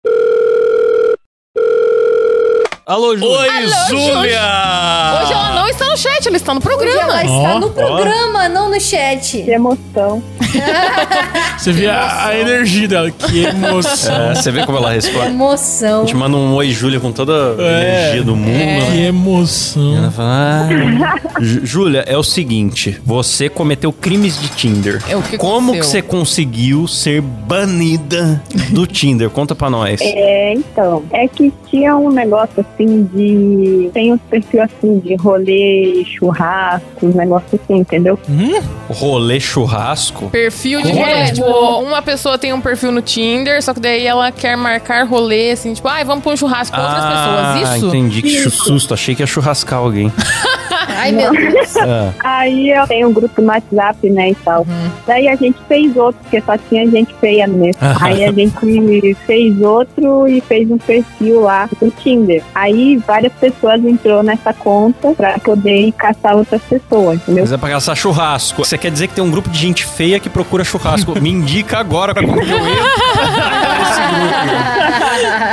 [2.87, 3.30] Alô, Júlio.
[3.30, 5.20] Oi, Alô, Júlia!
[5.22, 7.02] Hoje ela não está no chat, ela está no Hoje programa.
[7.02, 9.42] ela está Ó, no programa, não no chat.
[9.42, 10.22] Que emoção.
[11.58, 13.11] Você vê a, a energia dela.
[13.11, 14.30] Que emoção.
[14.30, 15.26] É, você vê como ela responde.
[15.26, 16.02] Emoção.
[16.02, 17.98] A gente manda um oi, Júlia, com toda a É.
[18.04, 18.48] energia do mundo.
[18.52, 18.90] né?
[18.90, 19.96] Que emoção.
[19.96, 25.02] Ela fala, ah, Jú- Júlia, é o seguinte, você cometeu crimes de Tinder.
[25.08, 25.90] É, o que Como que aconteceu?
[26.00, 29.30] você conseguiu ser banida do Tinder?
[29.30, 30.00] Conta pra nós.
[30.02, 33.90] É, então, é que tinha um negócio assim de.
[33.92, 38.18] Tem os perfis assim de rolê rolê, churrasco, uns negócios assim, entendeu?
[38.88, 40.29] Rolê churrasco.
[40.31, 41.33] Perfil de Como é?
[41.33, 41.46] Tipo,
[41.81, 45.72] uma pessoa tem um perfil no Tinder, só que daí ela quer marcar rolê, assim,
[45.72, 47.77] tipo, ai, vamos pra um churrasco com outras Ah, pessoas.
[47.79, 47.87] Isso?
[47.88, 48.22] entendi.
[48.22, 48.94] Que susto.
[48.94, 50.12] Achei que ia churrascar alguém.
[50.94, 51.72] Ai, meu Deus.
[52.22, 54.66] Ah, Aí eu tenho um grupo no WhatsApp, né, e tal.
[55.07, 57.81] Daí a gente fez outro, porque só tinha gente feia mesmo.
[58.01, 62.42] Aí a gente fez outro e fez um perfil lá no Tinder.
[62.55, 67.44] Aí várias pessoas entrou nessa conta pra poder caçar outras pessoas, entendeu?
[67.44, 68.64] mas é pra caçar churrasco.
[68.64, 71.20] Você quer dizer que tem um grupo de gente feia que procura churrasco?
[71.20, 72.82] Me indica agora como que eu entro.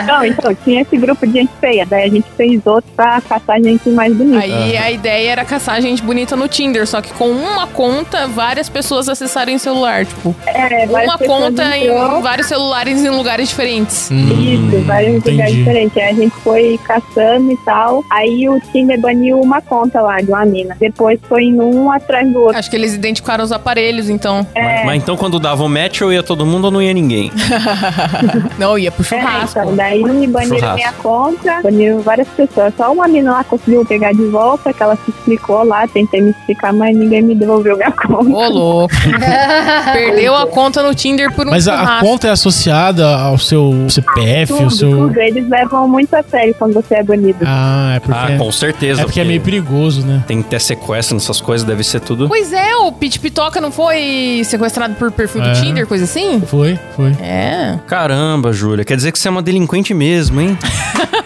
[0.04, 1.86] Não, então, tinha esse grupo de gente feia.
[1.86, 4.44] Daí a gente fez outro pra caçar gente mais bonita.
[4.44, 8.70] Aí a ideia era caçar gente bonita no Tinder, só que com uma conta, várias
[8.70, 10.06] pessoas acessarem o celular.
[10.06, 12.20] Tipo, É, várias uma pessoas conta entrou.
[12.20, 14.10] em vários celulares em lugares diferentes.
[14.12, 15.58] Isso, vários lugares entendi.
[15.58, 15.98] diferentes.
[15.98, 18.04] Aí a gente foi caçando e tal.
[18.10, 20.76] Aí o Tinder baniu uma conta lá de uma mina.
[20.80, 22.58] Depois foi indo um atrás do outro.
[22.58, 24.46] Acho que eles identificaram os aparelhos, então.
[24.56, 27.32] Mas, mas então quando dava um match, eu ia todo mundo ou não ia ninguém?
[28.58, 29.60] Não, ia pro É, churrasco.
[29.60, 30.76] então, daí me baniram Churrasco.
[30.76, 32.74] minha conta, baniram várias pessoas.
[32.78, 36.32] Só uma mina lá conseguiu pegar de volta, que ela se explicou lá, tentei me
[36.32, 38.30] explicar, mas ninguém me devolveu minha conta.
[38.30, 38.94] Ô, louco.
[39.94, 43.74] Perdeu a conta no Tinder por um Mas a, a conta é associada ao seu
[43.90, 44.92] CPF, o Tudo, seu.
[44.92, 45.20] tudo.
[45.20, 47.40] Eles levam muito a sério quando você é banido.
[47.46, 48.34] Ah, é porque.
[48.34, 49.02] Ah, com certeza.
[49.02, 50.24] é porque é meio perigoso, né?
[50.28, 52.28] Tem que ter sequestro nessas coisas, deve ser tudo.
[52.28, 55.52] Pois é, o Pit Pitoca não foi sequestrado por perfil É.
[55.52, 56.42] do Tinder, coisa assim?
[56.42, 57.12] Foi, foi.
[57.22, 57.78] É.
[57.88, 58.84] Caramba, Júlia.
[58.84, 60.58] Quer dizer que você é uma delinquente mesmo, hein?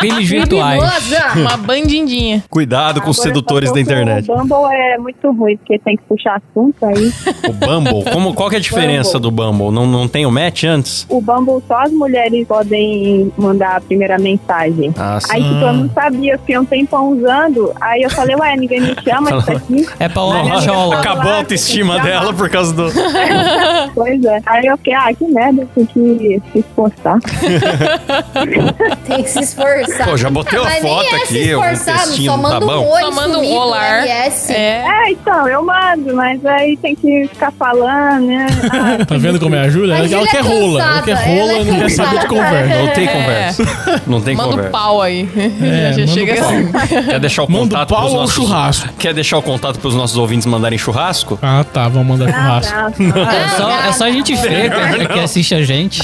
[0.00, 0.82] Crimes virtuais.
[0.82, 1.38] Criminosa.
[1.40, 2.44] Uma bandindinha.
[2.50, 4.30] Cuidado com os Agora, sedutores da internet.
[4.30, 7.12] O Bumble é muito ruim, porque tem que puxar assunto aí.
[7.48, 8.12] O Bumble.
[8.12, 9.70] Como, qual que é a diferença do Bumble?
[9.70, 11.06] Não, não tem o match antes?
[11.08, 14.92] O Bumble só as mulheres podem mandar a primeira mensagem.
[14.98, 15.32] Ah, sim.
[15.32, 17.72] Aí, tipo, eu não sabia, eu fiquei um tempão usando.
[17.80, 19.88] Aí eu falei, ué, ninguém me chama isso aqui.
[19.98, 20.22] É pra
[20.60, 21.00] Chola.
[21.00, 22.84] acabou a autoestima dela por causa do.
[23.94, 24.40] Pois é.
[24.46, 27.18] Aí eu fiquei, ah, que merda, tem que se esforçar.
[29.06, 30.06] Tem que se esforçar.
[30.08, 32.42] Pô, já botei uma Mas nem foto é aqui, se um esforçar, textinho, só tá
[32.42, 32.72] manda bom?
[32.84, 33.72] um oi Só manda um.
[33.74, 34.50] RS.
[34.50, 34.84] É.
[34.86, 38.46] É, então, eu mando, mas aí tem que ficar falando, né?
[38.74, 39.94] Ah, Tá vendo como é a Júlia?
[39.94, 40.80] Ela, Júlia ela é quer rola.
[40.82, 42.74] Ela quer rola ela é não quer saber de conversa.
[42.78, 43.12] Não tem É.
[43.12, 43.62] conversa.
[44.06, 44.70] Não tem Manda o conversa.
[44.70, 45.28] pau aí.
[45.36, 46.48] É, Já manda chega pau.
[46.50, 47.04] assim.
[47.04, 48.34] Quer deixar o Manda o contato pau pros ou o nossos...
[48.34, 48.88] churrasco?
[48.98, 51.38] Quer deixar o contato pros nossos ouvintes mandarem churrasco?
[51.42, 51.88] Ah, tá.
[51.88, 52.74] Vamos mandar churrasco.
[52.74, 56.00] ah, É só, é só gente feia que, que assiste a gente.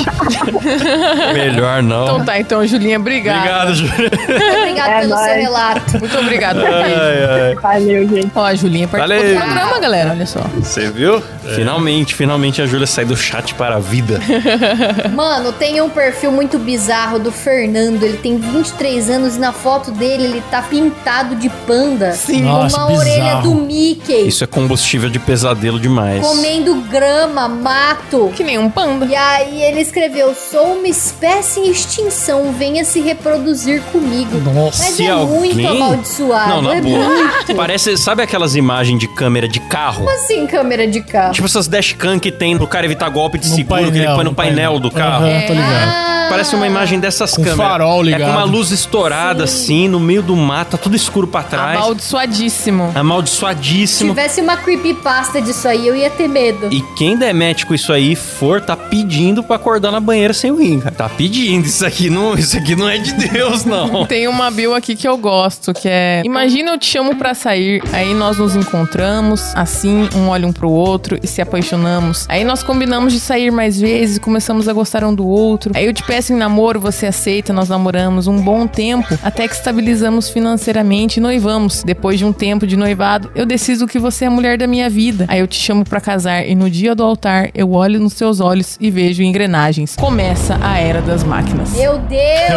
[1.32, 2.04] Melhor não.
[2.04, 3.38] Então tá, então, Julinha, obrigada.
[3.40, 4.10] Obrigado, Júlia.
[4.60, 5.36] Obrigado É pelo seu nóis.
[5.42, 5.98] relato.
[5.98, 6.60] Muito obrigado.
[6.64, 7.54] Ai, ai.
[7.56, 8.30] valeu, gente.
[8.34, 9.34] Ó, a Julinha participou Valeu.
[9.38, 10.10] do programa, galera.
[10.10, 10.40] Olha só.
[10.56, 11.22] Você viu?
[11.54, 14.18] Finalmente, finalmente a Júlia sai do chat para a vida.
[15.14, 18.02] Mano, tem um perfil muito bizarro do Fernando.
[18.02, 22.12] Ele tem 23 anos e na foto dele ele tá pintado de panda.
[22.12, 22.42] Sim.
[22.42, 22.98] Nossa, uma bizarro.
[22.98, 24.26] orelha do Mickey.
[24.26, 26.26] Isso é combustível de pesadelo demais.
[26.26, 28.32] Comendo grama, mato.
[28.34, 29.04] Que nem um panda.
[29.06, 34.38] E aí ele escreveu: Sou uma espécie em extinção, venha se reproduzir comigo.
[34.40, 34.84] Nossa.
[34.84, 36.48] Mas Se é muito alguém- amaldiçoado.
[36.50, 36.98] Não, na é boa.
[37.08, 37.54] muito.
[37.56, 40.04] Parece, sabe aquelas imagens de câmera de carro?
[40.04, 41.32] Como assim, câmera de carro?
[41.32, 44.24] Tipo essas dashcam que tem pro cara evitar golpe de No seguro, que ele põe
[44.24, 45.24] no painel, do carro.
[45.26, 45.88] Aham, tô ligado.
[45.88, 47.56] Ah, Parece uma imagem dessas Com câmeras.
[47.70, 48.22] farol ligado.
[48.22, 51.76] É com uma luz estourada assim, no meio do mato, tá tudo escuro pra trás.
[51.78, 52.92] Amaldiçoadíssimo.
[52.92, 54.10] Se Amaldiçoadíssimo.
[54.14, 56.68] tivesse uma creepypasta disso aí, eu ia ter medo.
[56.72, 60.52] E quem der match com isso aí for, tá pedindo pra acordar na banheira sem
[60.52, 60.94] o rim, cara.
[60.94, 61.66] Tá pedindo.
[61.66, 64.04] Isso aqui não, isso aqui não é de Deus, não.
[64.06, 66.22] Tem uma bio aqui que eu gosto, que é...
[66.24, 70.70] Imagina eu te chamo pra sair, aí nós nos encontramos, assim, um olha um pro
[70.70, 72.26] outro e se apaixonamos.
[72.28, 75.72] Aí nós combinamos de sair mais vezes e começamos a gostar um do outro.
[75.74, 79.54] Aí eu te peço em namoro, você aceita, nós namoramos um bom tempo, até que
[79.54, 81.82] estabilizamos financeiramente e noivamos.
[81.82, 84.90] Depois de um tempo de noivado, eu decido que você é a mulher da minha
[84.90, 85.24] vida.
[85.28, 88.40] Aí eu te chamo pra casar e no dia do altar, eu olho nos seus
[88.40, 89.96] olhos e vejo engrenagens.
[89.96, 91.72] Começa a era das máquinas.
[91.72, 92.49] Meu Deus!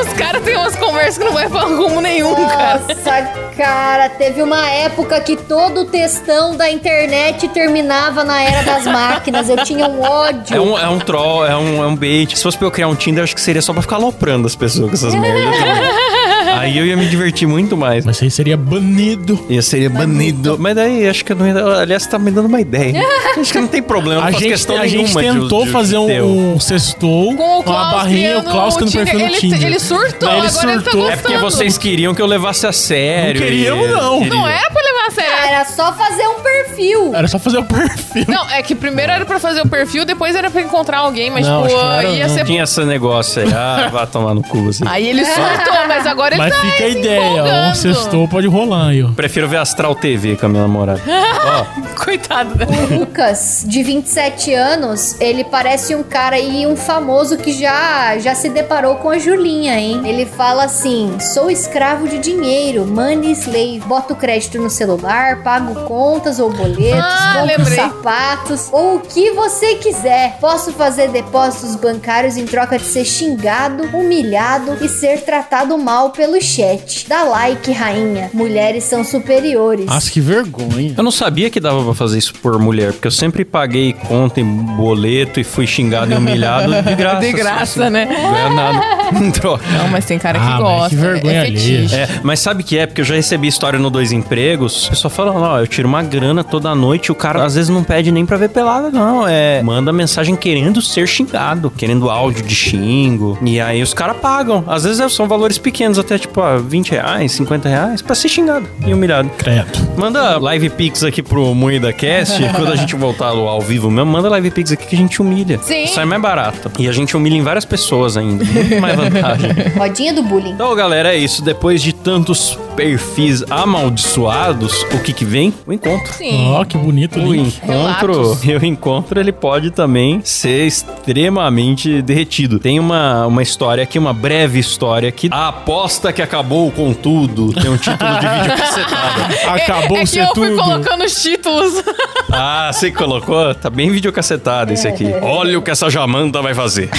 [0.00, 2.80] Os caras têm umas conversas que não vai pra rumo nenhum, cara.
[2.80, 3.22] Nossa,
[3.56, 9.48] cara, teve uma época que todo o textão da internet terminava na era das máquinas.
[9.48, 10.56] Eu tinha um ódio.
[10.56, 12.36] É um, é um troll, é um, é um bait.
[12.36, 14.54] Se fosse pra eu criar um Tinder, acho que seria só pra ficar aloprando as
[14.54, 15.56] pessoas com essas merdas.
[16.58, 18.04] Aí eu ia me divertir muito mais.
[18.04, 19.44] Mas aí seria banido.
[19.48, 20.56] Ia seria banido.
[20.58, 21.64] Mas daí acho que eu não ia.
[21.80, 23.00] Aliás, você tá me dando uma ideia.
[23.38, 24.24] acho que não tem problema.
[24.24, 27.62] A gente, questão a gente de- tentou de- fazer de ter um, um sextou, Com
[27.62, 29.62] Klaus barrinha, o Klaus que no perfil ele- Tinder.
[29.64, 31.10] ele surtou, Daí ele agora ele tá surtou.
[31.10, 33.40] É porque vocês queriam que eu levasse a sério.
[33.40, 34.18] Não queríamos, e- não.
[34.20, 34.36] queriam.
[34.38, 35.46] Não é pra levar a sério.
[35.48, 37.14] Era só fazer um perfil.
[37.14, 38.24] Era só fazer o perfil.
[38.28, 41.46] Não, é que primeiro era pra fazer o perfil, depois era pra encontrar alguém, mas
[41.46, 42.34] Não, tipo, era, ia não.
[42.34, 42.44] ser.
[42.44, 43.52] Tinha esse negócio aí.
[43.52, 44.84] Ah, vai tomar no cu, assim.
[44.86, 47.70] Aí ele surtou, mas agora ele Mas tá fica a se ideia, ó.
[47.70, 49.08] Um sextou pode rolar aí, ó.
[49.12, 51.00] Prefiro ver Astral TV com a minha namorada.
[51.46, 51.64] Ó,
[52.04, 52.54] Coitado.
[52.92, 58.34] O Lucas, de 27 anos, ele parece um cara aí, um famoso que já, já
[58.34, 60.02] se deparou com a Julinha, hein?
[60.04, 63.80] Ele fala assim: sou escravo de dinheiro, money slave.
[63.86, 67.76] Boto crédito no celular, pago contas ou boletos, Ah, compro lembrei.
[67.76, 70.38] sapatos, ou o que você quiser.
[70.40, 76.35] Posso fazer depósitos bancários em troca de ser xingado, humilhado e ser tratado mal pelo
[76.40, 77.06] chat.
[77.08, 78.30] Dá like, rainha.
[78.32, 79.86] Mulheres são superiores.
[79.86, 80.94] Nossa, que vergonha.
[80.96, 84.40] eu não sabia que dava pra fazer isso por mulher, porque eu sempre paguei conta
[84.40, 87.20] em boleto e fui xingado e humilhado de graça.
[87.20, 87.92] De assim, graça, assim.
[87.92, 88.04] né?
[88.06, 88.96] Não ganha nada.
[89.16, 89.62] Em troca.
[89.70, 90.88] Não, mas tem cara que Ah, mas gosta.
[90.88, 91.94] que vergonha é fetiche.
[91.94, 92.86] É, mas sabe o que é?
[92.86, 94.86] Porque eu já recebi história no Dois Empregos.
[94.86, 97.12] O pessoal fala, ó, eu tiro uma grana toda noite.
[97.12, 99.24] O cara às vezes não pede nem pra ver pelada, não.
[99.28, 103.38] É, manda mensagem querendo ser xingado, querendo áudio de xingo.
[103.42, 104.64] E aí os caras pagam.
[104.66, 108.28] Às vezes é, são valores pequenos, até tipo, ó, 20 reais, 50 reais, pra ser
[108.28, 109.30] xingado e humilhado.
[109.38, 109.78] Credo.
[109.96, 112.42] Manda live pix aqui pro Moída Cast.
[112.54, 115.20] quando a gente voltar ao ao vivo mesmo, manda live pix aqui que a gente
[115.20, 115.58] humilha.
[115.62, 115.86] Sim.
[115.86, 116.70] Sai mais barato.
[116.78, 118.44] E a gente humilha em várias pessoas ainda.
[118.44, 119.50] Muito mais vantagem.
[119.76, 120.52] Rodinha do bullying.
[120.52, 121.42] Então, galera, é isso.
[121.42, 125.52] Depois de tantos perfis amaldiçoados, o que que vem?
[125.66, 126.12] O encontro.
[126.12, 126.50] Sim.
[126.52, 127.56] Ó, que bonito O link.
[127.56, 128.44] encontro, Relatos.
[128.44, 132.58] e o encontro ele pode também ser extremamente derretido.
[132.58, 135.28] Tem uma, uma história aqui, uma breve história aqui.
[135.32, 137.52] A aposta que acabou com tudo.
[137.54, 139.26] Tem um título de vídeo cacetada.
[139.56, 140.62] Acabou é que ser eu fui tudo.
[140.62, 141.82] colocando os títulos.
[142.28, 143.54] Ah, você que colocou?
[143.54, 145.06] Tá bem videocacetado esse aqui.
[145.22, 146.90] Olha o que essa Jamanta vai fazer.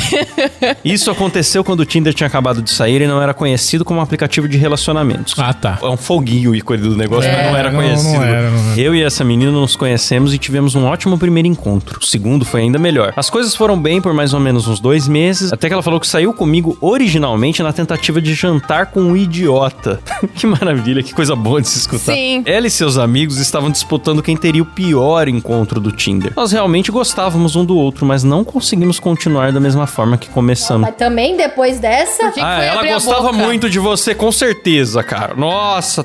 [0.86, 4.04] Isso aconteceu quando o Tinder tinha acabado de sair e não era conhecido como um
[4.04, 5.36] aplicativo de relacionamentos.
[5.38, 5.67] Ah, tá.
[5.82, 8.14] É um foguinho o ícone do negócio, É, mas não era não, conhecido.
[8.14, 8.80] não era, não era.
[8.80, 12.00] Eu e essa menina nos conhecemos e tivemos um ótimo primeiro encontro.
[12.02, 13.14] O segundo foi ainda melhor.
[13.16, 16.00] As coisas foram bem por mais ou menos uns dois meses, até que ela falou
[16.00, 20.00] que saiu comigo originalmente na tentativa de jantar com um idiota.
[20.36, 22.14] que maravilha, que coisa boa de se escutar.
[22.14, 22.44] Sim.
[22.46, 26.34] Ela e seus amigos estavam disputando quem teria o pior encontro do Tinder.
[26.36, 30.82] Nós realmente gostávamos um do outro, mas não conseguimos continuar da mesma forma que começamos.
[30.82, 32.28] Mas também depois dessa.
[32.28, 33.34] Ah, foi ela abrir a gostava boca?
[33.34, 35.34] muito de você, com certeza, cara.
[35.36, 35.57] Nossa,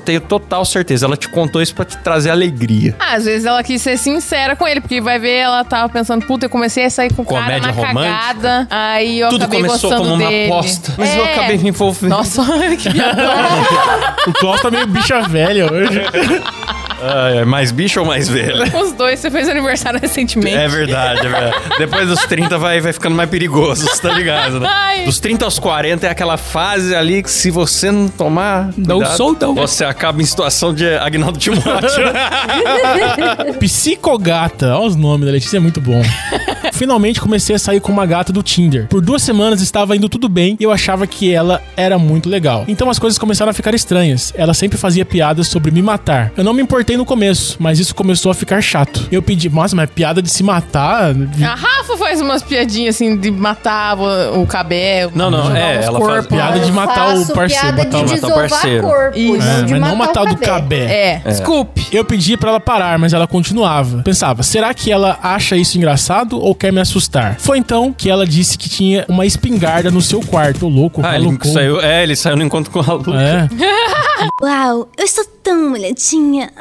[0.03, 1.05] tenho total certeza.
[1.05, 2.95] Ela te contou isso pra te trazer alegria.
[2.99, 6.25] Ah, às vezes ela quis ser sincera com ele, porque vai ver, ela tava pensando,
[6.25, 8.15] puta, eu comecei a sair com o cara Comédia na romântica.
[8.17, 8.67] cagada.
[8.69, 10.51] Aí eu Tudo acabei começou gostando como uma dele.
[10.51, 11.33] aposta, mas eu É.
[11.33, 12.09] acabei me envolvendo.
[12.09, 12.43] Nossa,
[12.77, 12.89] que.
[14.29, 16.01] O Klaus tá meio bicha velha hoje.
[17.03, 18.63] Ah, mais bicho ou mais velho?
[18.81, 20.55] Os dois, você fez aniversário recentemente.
[20.55, 21.55] É verdade, é verdade.
[21.77, 24.69] Depois dos 30 vai, vai ficando mais perigoso, você tá ligado, né?
[24.71, 25.05] Ai.
[25.05, 28.69] Dos 30 aos 40 é aquela fase ali que se você não tomar.
[28.77, 29.55] Não cuidado, sou, não.
[29.55, 32.03] Você acaba em situação de Agnaldo Timóteo.
[33.59, 34.75] Psicogata.
[34.75, 36.01] Olha os nomes da Letícia, é muito bom.
[36.83, 38.87] Finalmente comecei a sair com uma gata do Tinder.
[38.89, 42.65] Por duas semanas estava indo tudo bem e eu achava que ela era muito legal.
[42.67, 44.33] Então as coisas começaram a ficar estranhas.
[44.35, 46.33] Ela sempre fazia piadas sobre me matar.
[46.35, 49.07] Eu não me importei no começo, mas isso começou a ficar chato.
[49.09, 51.15] Eu pedi, nossa, mas piada de se matar?
[51.41, 55.13] A Rafa faz umas piadinhas assim de matar o, o cabelo.
[55.15, 56.27] Não, não, é, ela faz corpos.
[56.27, 58.83] piada de Eu matar o parceiro, Piada matar o- de matar o desovar parceiro.
[58.83, 59.47] corpo, Isso.
[59.47, 60.79] É, não de mas matar, não matar o do cabé.
[60.81, 60.93] cabé.
[60.93, 61.87] É, desculpe.
[61.93, 64.03] Eu pedi pra ela parar, mas ela continuava.
[64.03, 67.37] Pensava, será que ela acha isso engraçado ou quer me assustar?
[67.39, 70.65] Foi então que ela disse que tinha uma espingarda no seu quarto.
[70.65, 71.51] Ô, louco, ah, ele malucou.
[71.51, 73.13] saiu, é, ele saiu no encontro com a Lu.
[73.13, 73.47] É.
[74.41, 76.51] Uau, eu estou tão molhadinha.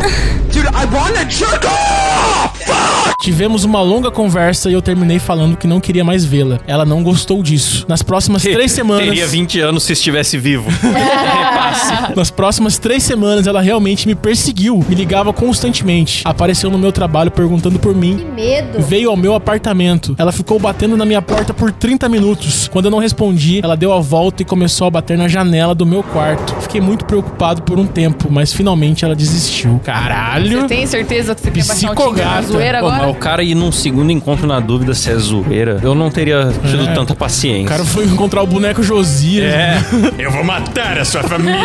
[3.21, 6.59] Tivemos uma longa conversa e eu terminei falando que não queria mais vê-la.
[6.67, 7.85] Ela não gostou disso.
[7.89, 9.05] Nas próximas três semanas.
[9.07, 10.69] Teria 20 anos se estivesse vivo.
[12.17, 16.23] Nas próximas três semanas, ela realmente me perseguiu, me ligava constantemente.
[16.25, 18.27] Apareceu no meu trabalho perguntando por Que mim.
[18.35, 18.81] medo.
[18.83, 20.15] Veio ao meu apartamento.
[20.19, 22.69] Ela ficou batendo na minha porta por 30 minutos.
[22.69, 25.87] Quando eu não respondi, ela deu a volta e começou a bater na janela do
[25.87, 26.55] meu quarto.
[26.61, 29.79] Fiquei muito preocupado por um tempo, mas finalmente ela desistiu.
[29.85, 30.63] Caralho!
[30.63, 32.43] Você tem certeza que você quer baixar um Tinder na Psicogata.
[32.47, 36.11] zoeira Pô, o cara ir num segundo encontro na dúvida se é zoeira, eu não
[36.11, 36.95] teria tido É.
[36.95, 37.69] tanta O paciência.
[37.69, 39.53] cara foi encontrar o boneco Josias.
[39.53, 39.77] É,
[40.19, 41.59] eu vou matar a sua família.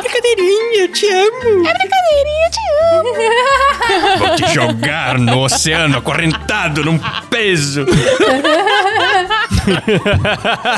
[0.00, 1.66] Brincadeirinha, eu te amo.
[1.66, 2.60] É brincadeirinha, eu te
[2.92, 4.18] amo.
[4.18, 7.84] Vou te jogar no oceano acorrentado num peso.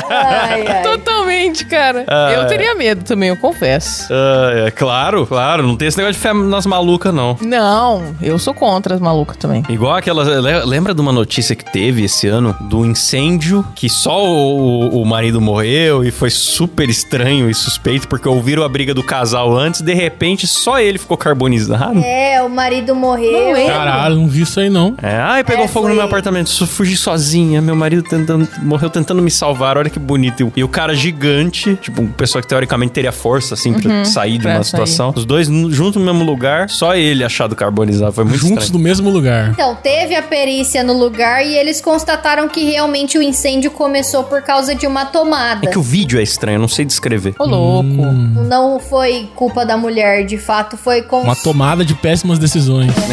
[0.09, 0.83] Ai, ai.
[0.83, 2.05] Totalmente, cara.
[2.07, 2.45] Ah, eu é.
[2.45, 4.07] teria medo também, eu confesso.
[4.11, 5.63] Ah, é claro, claro.
[5.63, 7.37] Não tem esse negócio de fé nas malucas, não.
[7.41, 9.63] Não, eu sou contra as malucas também.
[9.69, 10.23] Igual aquela.
[10.23, 15.05] le- Lembra de uma notícia que teve esse ano do incêndio que só o, o
[15.05, 19.81] marido morreu e foi super estranho e suspeito porque ouviram a briga do casal antes,
[19.81, 21.99] de repente só ele ficou carbonizado.
[22.03, 23.55] É, o marido morreu.
[23.57, 23.67] Não?
[23.67, 24.95] Caralho, não vi isso aí não.
[25.01, 28.89] É, ai, pegou É, fogo no foi- meu apartamento, fugi sozinha, meu marido tentando, morreu
[28.89, 30.51] tentando me salvar, olha que bonito.
[30.55, 34.43] E o cara gigante, tipo, uma pessoa que teoricamente teria força, assim, pra sair de
[34.43, 34.71] pra uma sair.
[34.71, 35.13] situação.
[35.15, 38.79] Os dois juntos no mesmo lugar, só ele achado carbonizado, foi muito Juntos estranho.
[38.79, 39.49] no mesmo lugar.
[39.51, 44.41] Então, teve a perícia no lugar e eles constataram que realmente o incêndio começou por
[44.41, 45.67] causa de uma tomada.
[45.67, 47.35] É que o vídeo é estranho, eu não sei descrever.
[47.39, 47.85] Ô, louco.
[47.87, 51.21] Não foi culpa da mulher, de fato, foi com...
[51.21, 52.91] Uma tomada de péssimas decisões.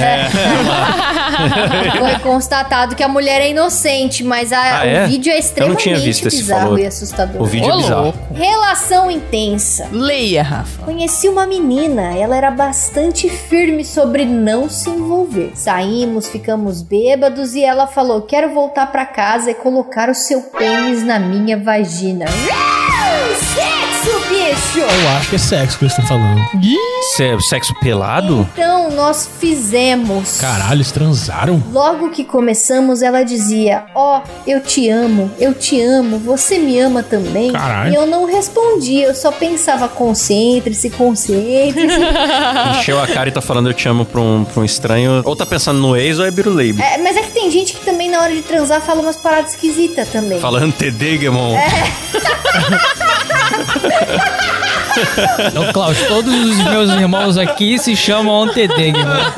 [1.98, 5.04] Foi constatado que a mulher é inocente, mas a- Ah, é?
[5.04, 7.42] o vídeo é Eu não extremamente tinha visto esse bizarro e assustador.
[7.42, 8.02] O vídeo Ô, é bizarro.
[8.02, 8.34] louco.
[8.34, 9.88] Relação intensa.
[9.92, 10.82] Leia, Rafa.
[10.84, 15.52] Conheci uma menina, ela era bastante firme sobre não se envolver.
[15.54, 21.02] Saímos, ficamos bêbados e ela falou: Quero voltar pra casa e colocar o seu pênis
[21.02, 22.26] na minha vagina.
[22.26, 22.90] Uau,
[24.50, 24.78] Sexo!
[24.80, 26.40] Eu acho que é sexo que eles estão falando.
[27.16, 28.48] Cê- é sexo pelado?
[28.52, 30.38] Então nós fizemos.
[30.40, 31.62] Caralho, eles transaram?
[31.72, 37.02] Logo que começamos, ela dizia: Ó, eu te amo, eu te amo, você me ama
[37.02, 37.52] também.
[37.52, 37.92] Caralho.
[37.92, 42.00] E eu não respondia, eu só pensava: concentre-se, concentre-se.
[42.80, 45.22] Encheu a cara e tá falando eu te amo pra um, pra um estranho.
[45.24, 46.82] Ou tá pensando no ex ou é biruleibe.
[46.82, 49.52] É, mas é que tem gente que também na hora de transar fala umas paradas
[49.52, 50.40] esquisitas também.
[50.40, 51.56] Falando Tedegemon.
[55.50, 59.32] Então, Klaus, todos os meus irmãos aqui se chamam Antedegma.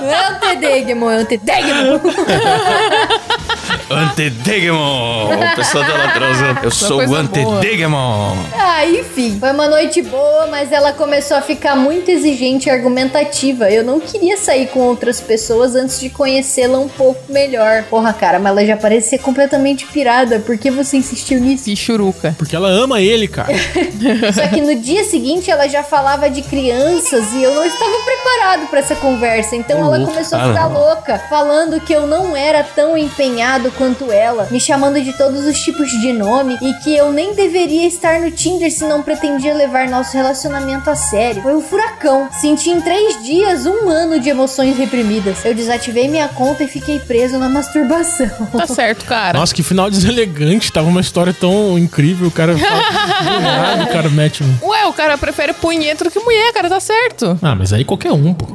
[0.00, 2.00] Não é o Tedegmon, é o Tedegmon.
[3.94, 5.34] Antedegemon!
[5.34, 6.60] O pessoal tá lá transando.
[6.62, 8.36] Eu sou o Antedegemon!
[8.76, 13.70] ah, enfim, foi uma noite boa, mas ela começou a ficar muito exigente e argumentativa.
[13.70, 17.84] Eu não queria sair com outras pessoas antes de conhecê-la um pouco melhor.
[17.84, 20.40] Porra, cara, mas ela já parecia completamente pirada.
[20.40, 21.64] Por que você insistiu nisso?
[21.64, 22.34] Pichuruca.
[22.36, 23.54] Porque ela ama ele, cara.
[24.34, 28.66] Só que no dia seguinte ela já falava de crianças e eu não estava preparado
[28.68, 29.56] para essa conversa.
[29.56, 30.80] Então ela começou a ficar não.
[30.80, 35.58] louca, falando que eu não era tão empenhado quanto ela, me chamando de todos os
[35.58, 39.88] tipos de nome e que eu nem deveria estar no Tinder se não pretendia levar
[39.88, 41.42] nosso relacionamento a sério.
[41.42, 42.28] Foi um furacão.
[42.32, 45.44] Senti em três dias um ano de emoções reprimidas.
[45.44, 48.30] Eu desativei minha conta e fiquei preso na masturbação.
[48.56, 49.38] Tá certo, cara.
[49.38, 50.72] Nossa, que final deselegante.
[50.72, 52.28] Tava uma história tão incrível.
[52.28, 52.82] O cara fala.
[53.40, 54.68] nada, o cara mete um.
[54.68, 57.38] Ué, o cara prefere punheta do que mulher, cara, tá certo.
[57.42, 58.46] Ah, mas aí qualquer um, pô.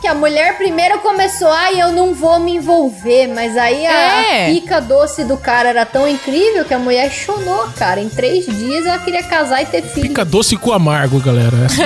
[0.00, 4.46] Que a mulher primeiro começou, ai, eu não vou me envolver, mas aí a, É.
[4.48, 8.00] a pica doce do cara era tão incrível que a mulher chonou, cara.
[8.00, 10.08] Em três dias ela queria casar e ter filho.
[10.08, 11.56] Fica doce com amargo, galera.
[11.64, 11.80] Essa-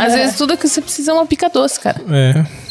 [0.06, 2.00] Às vezes tudo que você precisa é uma pica doce, cara.
[2.10, 2.63] É.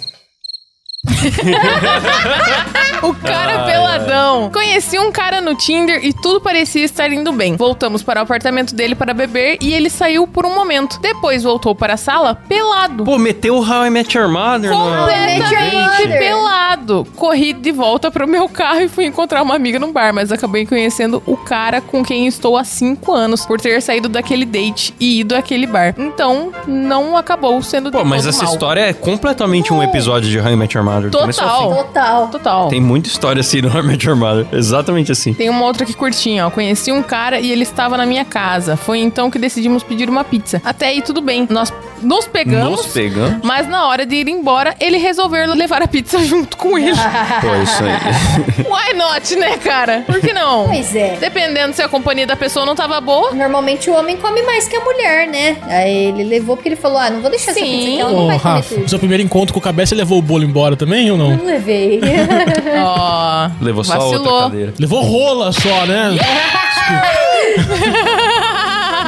[3.03, 4.49] O cara peladão.
[4.49, 7.57] Conheci um cara no Tinder e tudo parecia estar indo bem.
[7.57, 11.01] Voltamos para o apartamento dele para beber e ele saiu por um momento.
[11.01, 13.03] Depois voltou para a sala pelado.
[13.03, 16.82] Pô, meteu o How I Met Your Mother Completamente pelado.
[17.15, 20.65] Corri de volta pro meu carro e fui encontrar uma amiga no bar, mas acabei
[20.65, 25.21] conhecendo o cara com quem estou há cinco anos por ter saído daquele date e
[25.21, 25.95] ido àquele bar.
[25.97, 28.53] Então, não acabou sendo de Pô, mas todo essa mal.
[28.53, 31.11] história é completamente um episódio de How I Met Your Mother.
[31.11, 31.75] Total.
[31.75, 32.27] Total.
[32.27, 32.67] Total.
[32.67, 34.47] Tem muita história assim no How I Met Your Mother.
[34.51, 35.33] Exatamente assim.
[35.33, 36.49] Tem uma outra aqui curtinha, ó.
[36.49, 38.75] Conheci um cara e ele estava na minha casa.
[38.75, 40.61] Foi então que decidimos pedir uma pizza.
[40.63, 41.47] Até aí tudo bem.
[41.49, 41.71] Nós
[42.03, 42.71] nos pegamos.
[42.83, 43.39] Nos pegando.
[43.43, 46.95] Mas na hora de ir embora, ele resolveu levar a pizza junto com ele.
[47.41, 48.63] Pô, isso aí.
[48.69, 50.03] Why not, né, cara?
[50.05, 50.65] Por que não?
[50.67, 51.17] Pois é.
[51.19, 53.31] Dependendo se a companhia da pessoa não tava boa.
[53.31, 55.57] Normalmente o homem come mais que a mulher, né?
[55.63, 57.65] Aí ele levou porque ele falou: ah, não vou deixar essa Sim.
[57.65, 58.89] pizza aqui, ela não Ô, vai comer Rafa, tudo.
[58.89, 61.35] seu primeiro encontro com o cabeça, você levou o bolo embora também ou não?
[61.37, 61.99] Não levei.
[62.83, 63.49] Ó.
[63.61, 64.41] Levou só a outra vacilou.
[64.43, 64.73] cadeira.
[64.79, 66.17] Levou rola só, né?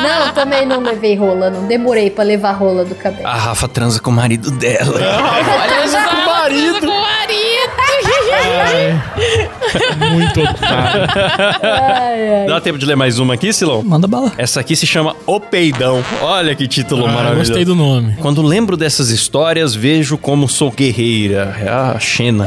[0.08, 3.28] Não, também não levei rola, não demorei pra levar rola do cabelo.
[3.28, 4.96] A Rafa transa com o marido dela.
[5.00, 6.80] Olha só, com o marido.
[6.82, 7.15] Com o marido.
[10.13, 11.08] Muito otário.
[12.48, 13.84] Dá tempo de ler mais uma aqui, Silão?
[13.84, 14.32] Manda bala.
[14.38, 16.04] Essa aqui se chama O Peidão.
[16.22, 17.50] Olha que título Ah, maravilhoso.
[17.52, 18.15] gostei do nome.
[18.22, 21.56] Quando lembro dessas histórias, vejo como sou guerreira.
[21.62, 22.46] É a Xena.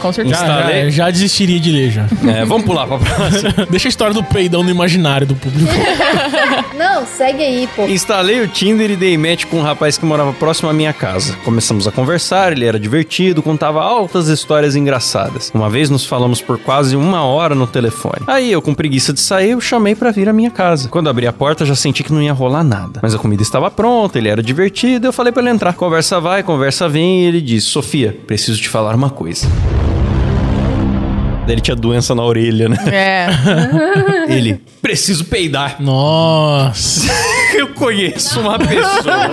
[0.00, 0.36] Com Já, certeza.
[0.36, 0.84] Instalei.
[0.90, 2.06] já, já desistiria de ler já.
[2.26, 3.66] É, vamos pular pra próxima.
[3.70, 5.70] Deixa a história do peidão no imaginário do público.
[6.76, 7.86] Não, segue aí, pô.
[7.86, 11.34] Instalei o Tinder e dei match com um rapaz que morava próximo à minha casa.
[11.44, 15.50] Começamos a conversar, ele era divertido, contava altas histórias engraçadas.
[15.54, 18.22] Uma vez nos falamos por quase uma hora no telefone.
[18.26, 20.88] Aí eu, com preguiça de sair, eu chamei pra vir à minha casa.
[20.88, 23.00] Quando abri a porta, já senti que não ia rolar nada.
[23.02, 25.72] Mas a comida estava pronta, ele era divertido, eu falei pra ele entrar.
[25.74, 29.46] Conversa vai, conversa vem, e ele disse: Sofia, preciso te falar uma coisa.
[31.46, 32.76] Daí ele tinha doença na orelha, né?
[32.92, 33.26] É.
[34.28, 35.76] Ele, preciso peidar.
[35.80, 37.10] Nossa.
[37.54, 39.30] Eu conheço uma pessoa.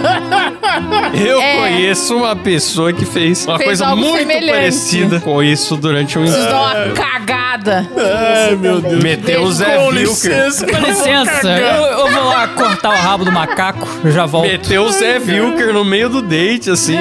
[1.14, 1.58] Eu É.
[1.60, 4.52] conheço uma pessoa que fez uma Fez coisa muito semelhante.
[4.52, 7.90] parecida com isso durante um Preciso dar uma cagada.
[7.98, 9.04] Ai, meu Deus.
[9.04, 10.02] Meteu o Zé Com Vilker.
[10.02, 10.66] licença.
[10.66, 14.48] Com licença, eu, eu vou lá cortar o rabo do macaco, eu já volto.
[14.48, 16.98] Meteu o Zé Vilker no meio do date, assim.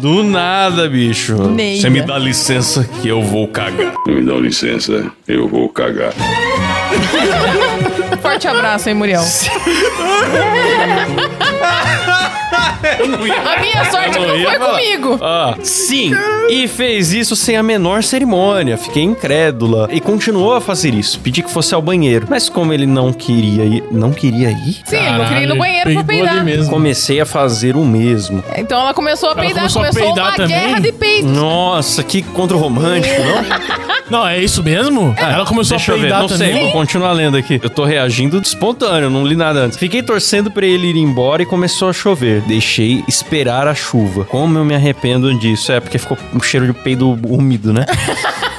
[0.00, 1.34] Do nada, bicho.
[1.48, 1.82] Neida.
[1.82, 3.94] Você me dá licença que eu vou cagar.
[4.06, 6.12] Me dá licença, eu vou cagar.
[8.18, 9.20] Forte abraço, hein, Muriel.
[12.80, 14.70] A minha sorte não foi falar.
[14.70, 15.18] comigo.
[15.22, 16.12] Ah, sim,
[16.48, 18.76] e fez isso sem a menor cerimônia.
[18.76, 21.18] Fiquei incrédula e continuou a fazer isso.
[21.20, 24.96] Pedi que fosse ao banheiro, mas como ele não queria ir, não queria ir, Sim,
[24.96, 26.44] eu não queria ir no banheiro pra peidar.
[26.44, 26.70] mesmo.
[26.70, 28.42] comecei a fazer o mesmo.
[28.56, 30.48] Então ela começou a Ela peidar, começou a começou, peidar uma também?
[30.56, 31.30] guerra de peitos.
[31.30, 33.90] Nossa, que contra romântico, não?
[34.10, 35.14] Não, é isso mesmo?
[35.16, 36.52] Ela começou Deixa a eu ver, peidar não também.
[36.52, 37.60] sei, vou continuar lendo aqui.
[37.62, 39.78] Eu tô reagindo espontâneo, não li nada antes.
[39.78, 42.40] Fiquei torcendo pra ele ir embora e começou a chover.
[42.46, 44.24] Deixei esperar a chuva.
[44.24, 45.70] Como eu me arrependo disso?
[45.70, 47.84] É porque ficou um cheiro de peido úmido, né?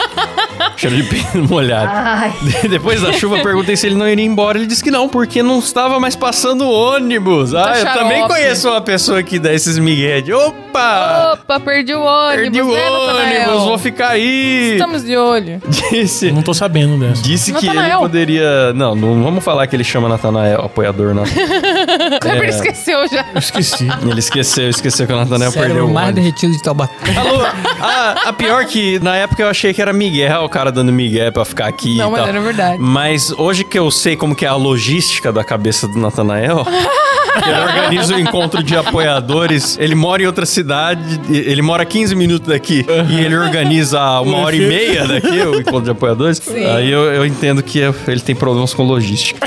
[0.82, 1.90] cheiro de peido molhado.
[1.94, 2.34] Ai.
[2.70, 4.58] Depois da chuva, perguntei se ele não iria embora.
[4.58, 7.54] Ele disse que não, porque não estava mais passando ônibus.
[7.54, 11.34] Ah, eu também conheço uma pessoa que dá esses migué de opa!
[11.34, 14.74] Opa, perdi o ônibus, Perdi o né, ônibus, vou ficar aí.
[14.74, 15.62] Estamos de olho.
[15.92, 16.32] Disse.
[16.32, 17.22] Não tô sabendo dessa.
[17.22, 18.74] Disse que ele poderia.
[18.74, 21.24] Não, não vamos falar que ele chama Natanael, apoiador, não.
[21.24, 22.50] O Kleber É.
[22.50, 23.26] esqueceu já.
[23.34, 23.88] Eu esqueci.
[24.02, 26.24] Ele esqueceu, esqueceu que o Natanael perdeu o mais ônibus.
[26.24, 26.94] derretido de Taubaté.
[27.18, 27.44] Alô,
[27.82, 31.32] a, a pior que na época eu achei que era Miguel, o cara dando Miguel
[31.32, 32.30] pra ficar aqui Não, e mas tal.
[32.30, 32.78] era verdade.
[32.82, 36.66] Mas hoje que eu sei como que é a logística da cabeça do Natanael,
[37.46, 42.48] ele organiza o encontro de apoiadores, ele mora em outra cidade, ele mora 15 minutos
[42.48, 46.42] daqui, e ele organiza uma hora e meia daqui o encontro de apoiadores.
[46.76, 49.40] Aí eu, eu entendo que ele tem problemas com logística.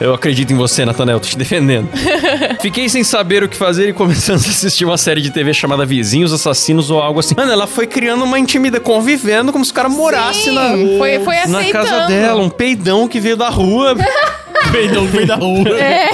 [0.00, 1.88] eu acredito em você, Natanael, tô te defendendo.
[2.60, 5.84] Fiquei sem saber o que fazer e começamos a assistir uma série de TV chamada
[5.84, 7.34] Vizinhos Assassinos ou algo assim.
[7.36, 11.20] Mano, ela foi criando uma intimidade, convivendo como se o cara morasse Sim, na, foi,
[11.20, 13.94] foi na casa dela, um peidão que veio da rua.
[14.72, 15.68] Peidão no meio da rua.
[15.78, 16.10] É.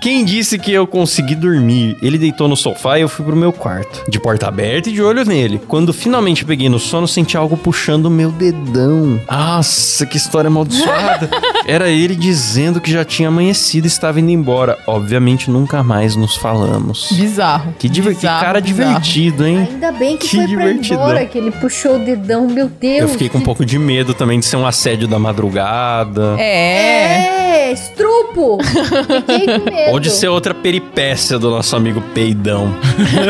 [0.00, 1.96] Quem disse que eu consegui dormir?
[2.02, 5.02] Ele deitou no sofá e eu fui pro meu quarto, de porta aberta e de
[5.02, 5.60] olho nele.
[5.68, 9.20] Quando finalmente peguei no sono, senti algo puxando o meu dedão.
[9.30, 11.28] Nossa, que história amaldiçoada.
[11.66, 14.78] Era ele dizendo que já tinha amanhecido e estava indo embora.
[14.86, 17.08] Obviamente nunca mais nos falamos.
[17.12, 17.74] Bizarro.
[17.78, 18.14] Que, diver...
[18.14, 18.88] que Bizarro, cara bizarro.
[19.00, 19.68] divertido, hein?
[19.70, 21.02] Ainda bem que, Que foi pra divertidão.
[21.02, 23.02] embora, que ele puxou o dedão, meu Deus.
[23.02, 26.36] Eu fiquei com um pouco de medo também de ser um assédio da madrugada.
[26.38, 27.62] É.
[27.62, 28.58] É, estrupo.
[28.92, 29.92] Fiquei com medo.
[29.92, 32.74] Ou de ser outra peripécia do nosso amigo Peidão.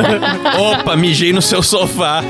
[0.59, 2.23] Opa, mijei no seu sofá.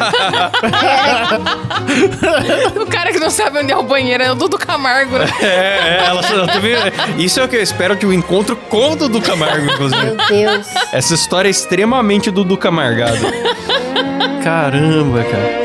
[2.80, 5.18] O cara que não sabe onde é o banheiro é o Dudu Camargo.
[5.18, 5.26] né?
[5.40, 6.74] é, é, ela só teve...
[7.18, 10.02] Isso é o que eu espero de um encontro com o Dudu Camargo, inclusive.
[10.02, 10.66] Meu Deus.
[10.92, 13.26] Essa história é extremamente Dudu Camargado.
[14.42, 15.61] Caramba, cara.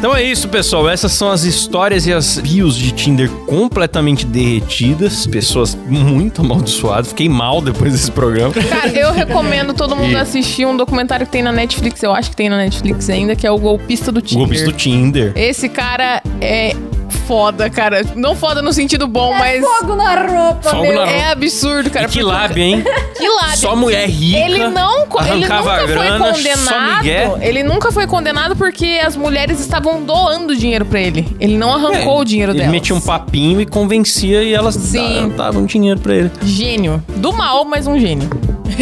[0.00, 0.88] Então é isso, pessoal.
[0.88, 5.26] Essas são as histórias e as bios de Tinder completamente derretidas.
[5.26, 7.08] Pessoas muito amaldiçoadas.
[7.08, 8.54] Fiquei mal depois desse programa.
[8.54, 12.30] Cara, eu recomendo todo mundo E- assistir um documentário que tem na Netflix, eu acho
[12.30, 14.38] que tem na Netflix ainda, que é o Golpista do O Tinder.
[14.38, 15.32] golpista do Tinder.
[15.36, 16.74] Esse cara é
[17.10, 18.02] foda, cara.
[18.14, 20.94] Não foda no sentido bom, mas Fogo na roupa, Fogo meu.
[20.94, 21.16] na roupa.
[21.16, 22.06] é absurdo, cara.
[22.06, 22.84] E que lábio, hein?
[23.16, 23.56] Que lábio.
[23.58, 24.38] Só mulher rica.
[24.38, 27.38] Ele não, ele nunca grana, foi condenado.
[27.42, 31.28] Ele nunca foi condenado porque as mulheres estavam doando dinheiro pra ele.
[31.38, 32.72] Ele não arrancou o dinheiro É, Ele delas.
[32.72, 35.32] metia um papinho e convencia e elas Sim.
[35.36, 36.30] davam dinheiro pra ele.
[36.42, 37.02] Gênio.
[37.16, 38.28] Do mal, mas um gênio.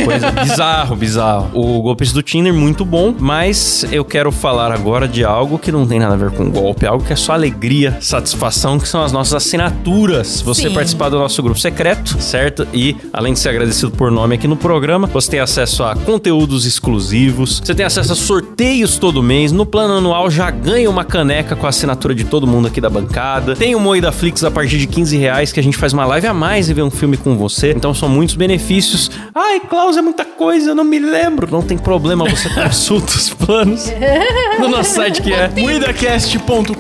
[0.05, 1.51] Coisa bizarro, bizarro.
[1.55, 5.87] O golpes do Tinder, muito bom, mas eu quero falar agora de algo que não
[5.87, 9.13] tem nada a ver com golpe, algo que é só alegria, satisfação, que são as
[9.13, 10.41] nossas assinaturas.
[10.43, 10.75] Você Sim.
[10.75, 12.67] participar do nosso grupo secreto, certo?
[12.73, 16.67] E, além de ser agradecido por nome aqui no programa, você tem acesso a conteúdos
[16.67, 19.53] exclusivos, você tem acesso a sorteios todo mês.
[19.53, 22.91] No plano anual já ganha uma caneca com a assinatura de todo mundo aqui da
[22.91, 23.57] bancada.
[23.57, 26.27] Tem o Moída Flix a partir de 15 reais, que a gente faz uma live
[26.27, 27.73] a mais e vê um filme com você.
[27.73, 29.11] Então são muitos benefícios.
[29.35, 31.51] Ai, Klaus, é muita coisa, eu não me lembro.
[31.51, 33.91] Não tem problema, você consulta os planos
[34.59, 36.77] no nosso site que é Muidacast.com.br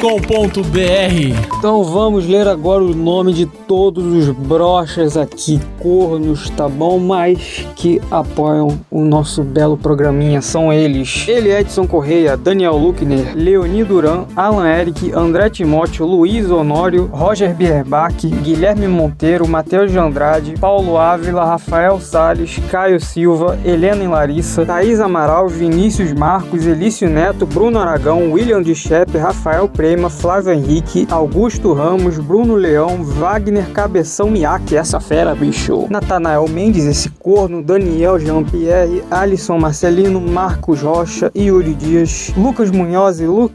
[1.59, 6.99] Então vamos ler agora o nome de todos os brochas aqui, cornos, tá bom?
[6.99, 10.43] Mas que apoiam o nosso belo programinha.
[10.43, 17.07] São eles: Ele Edson Correia, Daniel Luckner, Leoni Duran, Alan Eric, André Timóteo, Luiz Honório,
[17.07, 24.07] Roger Bierbach, Guilherme Monteiro, Matheus de Andrade, Paulo Ávila, Rafael Sales, Caio Silva, Helena e
[24.07, 30.53] Larissa, Thaís Amaral, Vinícius Marcos, Elício Neto, Bruno Aragão, William de Shepp, Rafael Prema, Flávio
[30.53, 35.87] Henrique, Augusto Ramos, Bruno Leão, Wagner Cabeção Miak, essa fera, bicho.
[35.91, 43.27] Natanael Mendes, esse corno, Daniel Jean-Pierre, Alisson Marcelino, Marcos Rocha, Yuri Dias, Lucas Munhoz e
[43.27, 43.51] Lu...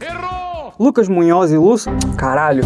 [0.78, 1.86] Lucas Munhoz e Luz...
[2.16, 2.62] Caralho.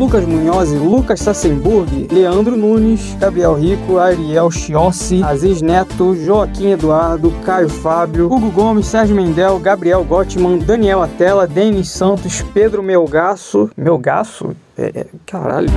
[0.00, 7.68] Lucas Munhoz, Lucas Sassenburg, Leandro Nunes, Gabriel Rico, Ariel Chiossi, Aziz Neto, Joaquim Eduardo, Caio
[7.68, 13.70] Fábio, Hugo Gomes, Sérgio Mendel, Gabriel Gottman, Daniel Atela, Denis Santos, Pedro Melgaço.
[13.76, 14.56] Melgaço?
[14.78, 15.68] É, é, caralho.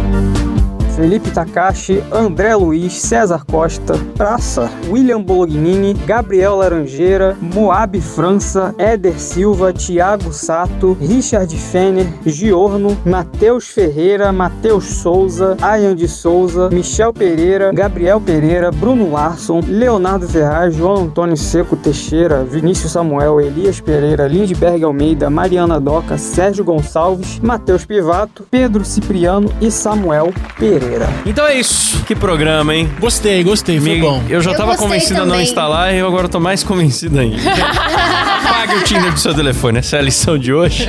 [0.95, 9.73] Felipe Takashi, André Luiz, César Costa, Praça, William Bolognini, Gabriel Laranjeira, Moab França, Éder Silva,
[9.73, 18.21] Thiago Sato, Richard Fenner, Giorno, Matheus Ferreira, Matheus Souza, Ayan de Souza, Michel Pereira, Gabriel
[18.21, 25.27] Pereira, Bruno Larson, Leonardo Ferraz, João Antônio Seco Teixeira, Vinícius Samuel, Elias Pereira, Lindberg Almeida,
[25.27, 30.82] Mariana Doca, Sérgio Gonçalves, Matheus Pivato, Pedro Cipriano e Samuel Pereira.
[31.25, 32.03] Então é isso.
[32.05, 32.89] Que programa, hein?
[32.99, 34.21] Gostei, gostei, foi Me- bom.
[34.29, 35.43] Eu já Eu tava convencido a não também.
[35.47, 37.37] instalar e eu agora tô mais convencido ainda.
[38.49, 39.79] Pague o Tinder do seu telefone.
[39.79, 40.87] Essa é a lição de hoje.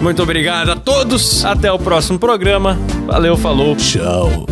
[0.00, 1.44] Muito obrigado a todos.
[1.44, 2.78] Até o próximo programa.
[3.06, 3.76] Valeu, falou.
[3.76, 4.46] Tchau.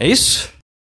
[0.00, 0.49] É isso?